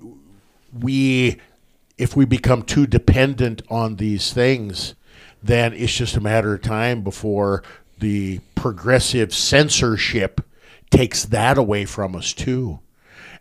we 0.73 1.41
if 1.99 2.17
we 2.17 2.25
become 2.25 2.63
too 2.63 2.87
dependent 2.87 3.63
on 3.69 3.97
these 3.97 4.33
things, 4.33 4.95
then 5.43 5.73
it's 5.73 5.97
just 5.97 6.17
a 6.17 6.21
matter 6.21 6.55
of 6.55 6.63
time 6.63 7.03
before 7.03 7.63
the 7.99 8.41
progressive 8.55 9.35
censorship 9.35 10.41
takes 10.91 11.25
that 11.25 11.59
away 11.59 11.85
from 11.85 12.15
us 12.15 12.33
too. 12.33 12.81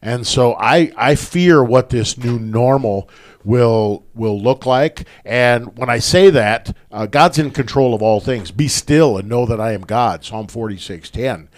And 0.01 0.25
so 0.25 0.55
I, 0.55 0.91
I 0.97 1.15
fear 1.15 1.63
what 1.63 1.89
this 1.89 2.17
new 2.17 2.39
normal 2.39 3.07
will 3.43 4.03
will 4.13 4.39
look 4.39 4.65
like. 4.65 5.07
And 5.25 5.77
when 5.77 5.89
I 5.89 5.99
say 5.99 6.29
that, 6.31 6.75
uh, 6.91 7.05
God's 7.05 7.37
in 7.37 7.51
control 7.51 7.93
of 7.93 8.01
all 8.01 8.19
things. 8.19 8.51
Be 8.51 8.67
still 8.67 9.17
and 9.17 9.29
know 9.29 9.45
that 9.45 9.59
I 9.59 9.73
am 9.73 9.81
God. 9.81 10.23
Psalm 10.23 10.47
forty 10.47 10.77
six 10.77 11.09
ten. 11.09 11.49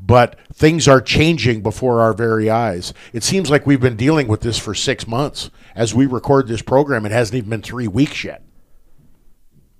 But 0.00 0.38
things 0.52 0.88
are 0.88 1.00
changing 1.00 1.62
before 1.62 2.00
our 2.00 2.12
very 2.12 2.50
eyes. 2.50 2.92
It 3.12 3.22
seems 3.22 3.50
like 3.50 3.66
we've 3.66 3.80
been 3.80 3.96
dealing 3.96 4.26
with 4.26 4.40
this 4.40 4.58
for 4.58 4.74
six 4.74 5.06
months. 5.06 5.50
As 5.74 5.94
we 5.94 6.06
record 6.06 6.48
this 6.48 6.62
program, 6.62 7.06
it 7.06 7.12
hasn't 7.12 7.38
even 7.38 7.50
been 7.50 7.62
three 7.62 7.88
weeks 7.88 8.24
yet. 8.24 8.42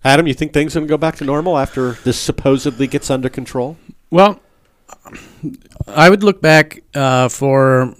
Adam, 0.04 0.26
you 0.26 0.34
think 0.34 0.52
things 0.52 0.74
are 0.74 0.80
going 0.80 0.88
to 0.88 0.92
go 0.92 0.98
back 0.98 1.16
to 1.16 1.24
normal 1.24 1.58
after 1.58 1.92
this 2.04 2.18
supposedly 2.18 2.86
gets 2.86 3.10
under 3.10 3.28
control? 3.28 3.76
Well, 4.10 4.40
I 5.86 6.10
would 6.10 6.22
look 6.22 6.40
back 6.40 6.82
uh, 6.94 7.28
for 7.28 7.94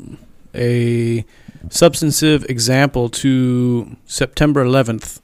a 0.55 1.25
substantive 1.71 2.45
example 2.51 3.09
to 3.09 3.97
September 4.07 4.65
11th, 4.65 5.21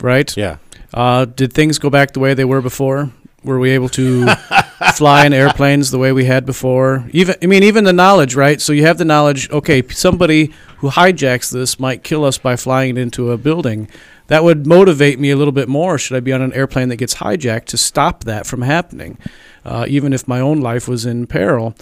right? 0.00 0.36
Yeah. 0.36 0.58
Uh, 0.92 1.24
did 1.24 1.52
things 1.52 1.78
go 1.78 1.90
back 1.90 2.12
the 2.12 2.20
way 2.20 2.34
they 2.34 2.44
were 2.44 2.62
before? 2.62 3.12
Were 3.44 3.60
we 3.60 3.70
able 3.70 3.88
to 3.90 4.26
fly 4.94 5.24
in 5.24 5.32
airplanes 5.32 5.90
the 5.90 5.98
way 5.98 6.12
we 6.12 6.24
had 6.24 6.44
before? 6.44 7.06
Even 7.12 7.36
I 7.40 7.46
mean, 7.46 7.62
even 7.62 7.84
the 7.84 7.92
knowledge, 7.92 8.34
right? 8.34 8.60
So 8.60 8.72
you 8.72 8.82
have 8.82 8.98
the 8.98 9.04
knowledge. 9.04 9.48
Okay, 9.50 9.86
somebody 9.88 10.52
who 10.78 10.90
hijacks 10.90 11.52
this 11.52 11.78
might 11.78 12.02
kill 12.02 12.24
us 12.24 12.36
by 12.36 12.56
flying 12.56 12.96
it 12.96 13.00
into 13.00 13.30
a 13.30 13.38
building. 13.38 13.88
That 14.28 14.44
would 14.44 14.66
motivate 14.66 15.18
me 15.18 15.30
a 15.30 15.36
little 15.36 15.52
bit 15.52 15.68
more. 15.68 15.98
Should 15.98 16.16
I 16.16 16.20
be 16.20 16.32
on 16.32 16.42
an 16.42 16.52
airplane 16.52 16.88
that 16.90 16.96
gets 16.96 17.16
hijacked 17.16 17.66
to 17.66 17.76
stop 17.76 18.24
that 18.24 18.46
from 18.46 18.62
happening, 18.62 19.18
uh, 19.64 19.86
even 19.88 20.12
if 20.12 20.28
my 20.28 20.38
own 20.40 20.60
life 20.60 20.86
was 20.86 21.04
in 21.04 21.26
peril? 21.26 21.74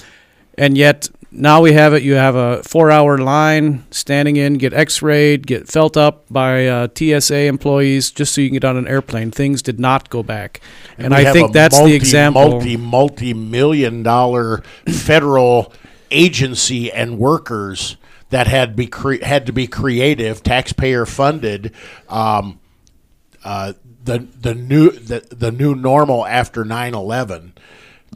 And 0.56 0.78
yet 0.78 1.10
now 1.30 1.60
we 1.60 1.72
have 1.72 1.92
it. 1.92 2.02
You 2.02 2.14
have 2.14 2.34
a 2.34 2.62
four-hour 2.62 3.18
line 3.18 3.84
standing 3.90 4.36
in, 4.36 4.54
get 4.54 4.72
X-rayed, 4.72 5.46
get 5.46 5.68
felt 5.68 5.96
up 5.96 6.24
by 6.30 6.66
uh, 6.66 6.88
TSA 6.96 7.42
employees 7.42 8.10
just 8.10 8.34
so 8.34 8.40
you 8.40 8.48
can 8.48 8.54
get 8.54 8.64
on 8.64 8.76
an 8.76 8.86
airplane. 8.86 9.30
Things 9.30 9.60
did 9.60 9.78
not 9.78 10.08
go 10.08 10.22
back, 10.22 10.60
and, 10.96 11.12
we 11.12 11.26
I 11.26 11.32
think 11.32 11.52
that's 11.52 11.76
multi, 11.76 11.90
the 11.90 11.96
example. 11.96 12.50
Multi, 12.50 12.76
multi 12.76 13.34
million 13.34 14.02
dollar 14.02 14.62
federal 14.88 15.72
agency 16.10 16.90
and 16.92 17.18
workers 17.18 17.96
that 18.30 18.46
had 18.46 18.76
be 18.76 18.86
cre- 18.86 19.22
had 19.22 19.46
to 19.46 19.52
be 19.52 19.66
creative, 19.66 20.42
taxpayer 20.42 21.06
funded. 21.06 21.72
Um, 22.08 22.60
uh, 23.44 23.74
the 24.04 24.26
the 24.40 24.54
new 24.54 24.90
the, 24.90 25.20
the 25.30 25.52
new 25.52 25.74
normal 25.74 26.26
after 26.26 26.64
9-11 26.64 27.52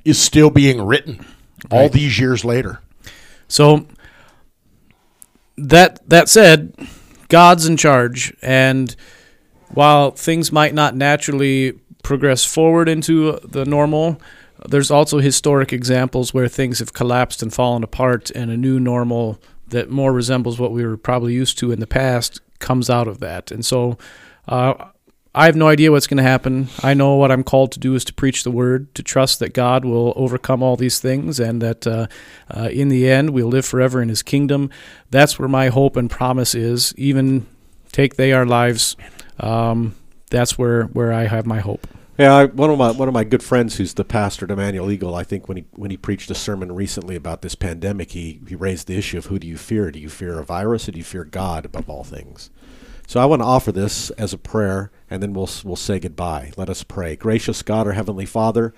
is 0.04 0.20
still 0.20 0.50
being 0.50 0.82
written 0.82 1.24
all 1.70 1.88
these 1.88 2.18
years 2.18 2.44
later. 2.44 2.80
So 3.48 3.86
that 5.56 6.08
that 6.08 6.28
said, 6.28 6.74
God's 7.28 7.66
in 7.66 7.76
charge, 7.76 8.34
and 8.42 8.94
while 9.68 10.10
things 10.10 10.50
might 10.50 10.74
not 10.74 10.96
naturally 10.96 11.78
progress 12.02 12.44
forward 12.44 12.88
into 12.88 13.38
the 13.44 13.64
normal, 13.64 14.20
there's 14.68 14.90
also 14.90 15.18
historic 15.18 15.72
examples 15.72 16.32
where 16.32 16.48
things 16.48 16.78
have 16.78 16.92
collapsed 16.92 17.42
and 17.42 17.52
fallen 17.52 17.84
apart, 17.84 18.30
and 18.30 18.50
a 18.50 18.56
new 18.56 18.80
normal 18.80 19.38
that 19.70 19.90
more 19.90 20.12
resembles 20.12 20.58
what 20.58 20.72
we 20.72 20.84
were 20.84 20.96
probably 20.96 21.34
used 21.34 21.58
to 21.58 21.72
in 21.72 21.80
the 21.80 21.86
past 21.86 22.40
comes 22.58 22.90
out 22.90 23.08
of 23.08 23.20
that. 23.20 23.50
And 23.50 23.64
so, 23.64 23.98
uh, 24.48 24.90
I 25.32 25.46
have 25.46 25.54
no 25.54 25.68
idea 25.68 25.92
what's 25.92 26.08
going 26.08 26.16
to 26.16 26.24
happen. 26.24 26.68
I 26.82 26.92
know 26.92 27.14
what 27.14 27.30
I'm 27.30 27.44
called 27.44 27.70
to 27.72 27.78
do 27.78 27.94
is 27.94 28.04
to 28.06 28.14
preach 28.14 28.42
the 28.42 28.50
word, 28.50 28.92
to 28.96 29.02
trust 29.02 29.38
that 29.38 29.54
God 29.54 29.84
will 29.84 30.12
overcome 30.16 30.60
all 30.60 30.76
these 30.76 30.98
things, 30.98 31.38
and 31.38 31.62
that 31.62 31.86
uh, 31.86 32.08
uh, 32.50 32.68
in 32.72 32.88
the 32.88 33.08
end 33.08 33.30
we'll 33.30 33.48
live 33.48 33.64
forever 33.64 34.02
in 34.02 34.08
His 34.08 34.24
kingdom. 34.24 34.70
That's 35.10 35.38
where 35.38 35.48
my 35.48 35.68
hope 35.68 35.96
and 35.96 36.10
promise 36.10 36.54
is. 36.56 36.92
Even 36.96 37.46
take 37.92 38.16
they 38.16 38.32
our 38.32 38.44
lives, 38.44 38.96
um, 39.38 39.94
that's 40.30 40.58
where 40.58 40.84
where 40.86 41.12
I 41.12 41.26
have 41.26 41.46
my 41.46 41.60
hope. 41.60 41.86
Yeah, 42.20 42.34
I, 42.34 42.44
one 42.44 42.68
of 42.68 42.76
my 42.76 42.90
one 42.90 43.08
of 43.08 43.14
my 43.14 43.24
good 43.24 43.42
friends, 43.42 43.76
who's 43.76 43.94
the 43.94 44.04
pastor 44.04 44.44
at 44.44 44.50
Emmanuel 44.50 44.90
Eagle, 44.90 45.14
I 45.14 45.24
think 45.24 45.48
when 45.48 45.56
he 45.56 45.64
when 45.70 45.90
he 45.90 45.96
preached 45.96 46.30
a 46.30 46.34
sermon 46.34 46.70
recently 46.70 47.16
about 47.16 47.40
this 47.40 47.54
pandemic, 47.54 48.10
he 48.10 48.42
he 48.46 48.54
raised 48.54 48.88
the 48.88 48.98
issue 48.98 49.16
of 49.16 49.26
who 49.26 49.38
do 49.38 49.46
you 49.46 49.56
fear? 49.56 49.90
Do 49.90 49.98
you 49.98 50.10
fear 50.10 50.38
a 50.38 50.44
virus, 50.44 50.86
or 50.86 50.92
do 50.92 50.98
you 50.98 51.04
fear 51.04 51.24
God 51.24 51.64
above 51.64 51.88
all 51.88 52.04
things? 52.04 52.50
So 53.06 53.20
I 53.20 53.24
want 53.24 53.40
to 53.40 53.46
offer 53.46 53.72
this 53.72 54.10
as 54.10 54.34
a 54.34 54.38
prayer, 54.38 54.90
and 55.08 55.22
then 55.22 55.32
we'll 55.32 55.48
we'll 55.64 55.76
say 55.76 55.98
goodbye. 55.98 56.52
Let 56.58 56.68
us 56.68 56.82
pray. 56.82 57.16
Gracious 57.16 57.62
God, 57.62 57.86
our 57.86 57.94
heavenly 57.94 58.26
Father, 58.26 58.74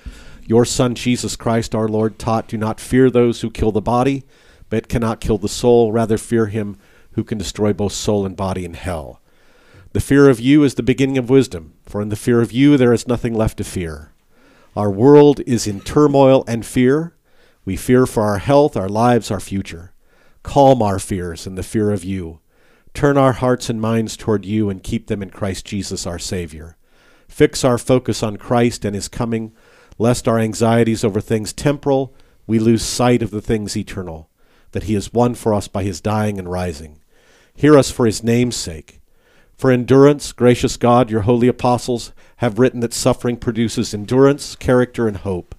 your 0.47 0.65
Son 0.65 0.95
Jesus 0.95 1.35
Christ, 1.35 1.75
our 1.75 1.89
Lord, 1.89 2.21
taught, 2.21 2.47
"Do 2.47 2.57
not 2.57 2.79
fear 2.79 3.11
those 3.11 3.41
who 3.41 3.51
kill 3.51 3.73
the 3.73 3.83
body, 3.83 4.23
but 4.71 4.87
cannot 4.87 5.21
kill 5.21 5.39
the 5.39 5.49
soul. 5.49 5.91
Rather 5.91 6.17
fear 6.17 6.47
him 6.47 6.77
who 7.15 7.25
can 7.25 7.39
destroy 7.39 7.73
both 7.73 7.93
soul 7.93 8.25
and 8.25 8.37
body 8.37 8.65
in 8.65 8.75
hell." 8.75 9.21
The 9.93 10.01
fear 10.01 10.31
of 10.31 10.41
you 10.41 10.65
is 10.65 10.75
the 10.75 10.83
beginning 10.83 11.19
of 11.19 11.29
wisdom, 11.29 11.75
for 11.85 12.01
in 12.01 12.09
the 12.09 12.17
fear 12.17 12.41
of 12.41 12.51
you 12.51 12.79
there 12.79 12.95
is 12.95 13.07
nothing 13.07 13.35
left 13.35 13.59
to 13.59 13.65
fear. 13.65 14.13
Our 14.75 14.91
world 14.91 15.41
is 15.41 15.67
in 15.67 15.83
turmoil 15.83 16.45
and 16.49 16.65
fear. 16.65 17.15
We 17.67 17.77
fear 17.77 18.07
for 18.07 18.23
our 18.23 18.39
health, 18.39 18.75
our 18.75 18.89
lives, 18.89 19.31
our 19.31 19.39
future. 19.39 19.93
Calm 20.43 20.81
our 20.81 20.99
fears 20.99 21.47
in 21.47 21.57
the 21.57 21.63
fear 21.63 21.91
of 21.91 22.05
you. 22.05 22.41
Turn 22.95 23.19
our 23.19 23.35
hearts 23.35 23.69
and 23.69 23.83
minds 23.83 24.17
toward 24.17 24.47
you 24.47 24.71
and 24.71 24.83
keep 24.83 25.09
them 25.09 25.23
in 25.23 25.29
Christ 25.29 25.67
Jesus 25.67 26.07
our 26.07 26.19
Savior. 26.19 26.79
Fix 27.29 27.63
our 27.63 27.77
focus 27.77 28.23
on 28.23 28.39
Christ 28.39 28.87
and 28.87 28.95
his 28.95 29.09
coming, 29.09 29.53
lest 29.99 30.27
our 30.27 30.39
anxieties 30.39 31.05
over 31.05 31.21
things 31.21 31.53
temporal 31.53 32.15
we 32.47 32.59
lose 32.59 32.83
sight 32.83 33.21
of 33.23 33.31
the 33.31 33.43
things 33.43 33.77
eternal, 33.77 34.31
that 34.71 34.85
he 34.85 34.95
has 34.95 35.13
won 35.13 35.35
for 35.35 35.53
us 35.53 35.69
by 35.69 35.83
his 35.83 36.01
dying 36.01 36.39
and 36.39 36.51
rising. 36.51 37.03
Hear 37.55 37.77
us 37.77 37.91
for 37.91 38.07
his 38.07 38.25
name's 38.25 38.57
sake. 38.57 39.02
For 39.57 39.71
endurance, 39.71 40.33
gracious 40.33 40.77
God, 40.77 41.11
your 41.11 41.23
holy 41.23 41.49
apostles 41.49 42.13
have 42.37 42.59
written 42.59 42.81
that 42.81 42.93
suffering 42.93 43.37
produces 43.37 43.95
endurance, 43.95 44.57
character, 44.57 45.07
and 45.07 45.19
hope. 45.19 45.55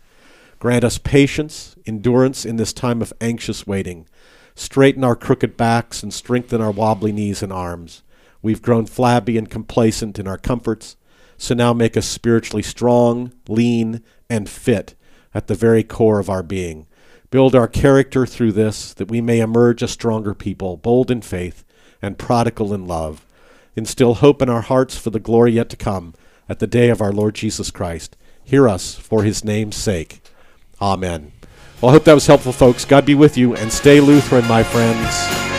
Grant 0.59 0.83
us 0.83 0.97
patience, 0.97 1.75
endurance 1.85 2.45
in 2.45 2.57
this 2.57 2.73
time 2.73 3.01
of 3.01 3.13
anxious 3.21 3.65
waiting. 3.67 4.07
Straighten 4.55 5.03
our 5.03 5.15
crooked 5.15 5.57
backs 5.57 6.03
and 6.03 6.13
strengthen 6.13 6.61
our 6.61 6.71
wobbly 6.71 7.11
knees 7.11 7.41
and 7.41 7.51
arms. 7.51 8.03
We've 8.41 8.61
grown 8.61 8.85
flabby 8.85 9.37
and 9.37 9.49
complacent 9.49 10.19
in 10.19 10.27
our 10.27 10.37
comforts, 10.37 10.95
so 11.37 11.53
now 11.55 11.73
make 11.73 11.97
us 11.97 12.05
spiritually 12.05 12.63
strong, 12.63 13.33
lean, 13.47 14.03
and 14.29 14.49
fit 14.49 14.95
at 15.33 15.47
the 15.47 15.55
very 15.55 15.83
core 15.83 16.19
of 16.19 16.29
our 16.29 16.43
being. 16.43 16.87
Build 17.31 17.55
our 17.55 17.67
character 17.67 18.25
through 18.25 18.51
this, 18.51 18.93
that 18.93 19.09
we 19.09 19.21
may 19.21 19.39
emerge 19.39 19.81
a 19.81 19.87
stronger 19.87 20.33
people, 20.33 20.77
bold 20.77 21.09
in 21.09 21.21
faith 21.21 21.63
and 22.01 22.17
prodigal 22.17 22.73
in 22.73 22.85
love. 22.85 23.25
Instill 23.75 24.15
hope 24.15 24.41
in 24.41 24.49
our 24.49 24.61
hearts 24.61 24.97
for 24.97 25.09
the 25.09 25.19
glory 25.19 25.53
yet 25.53 25.69
to 25.69 25.77
come 25.77 26.13
at 26.47 26.59
the 26.59 26.67
day 26.67 26.89
of 26.89 27.01
our 27.01 27.11
Lord 27.11 27.35
Jesus 27.35 27.71
Christ. 27.71 28.15
Hear 28.43 28.67
us 28.67 28.95
for 28.95 29.23
his 29.23 29.43
name's 29.43 29.75
sake. 29.75 30.21
Amen. 30.81 31.31
Well, 31.81 31.89
I 31.89 31.93
hope 31.93 32.03
that 32.05 32.13
was 32.13 32.27
helpful, 32.27 32.51
folks. 32.51 32.85
God 32.85 33.05
be 33.05 33.15
with 33.15 33.37
you, 33.37 33.55
and 33.55 33.71
stay 33.71 33.99
Lutheran, 33.99 34.47
my 34.47 34.63
friends. 34.63 35.52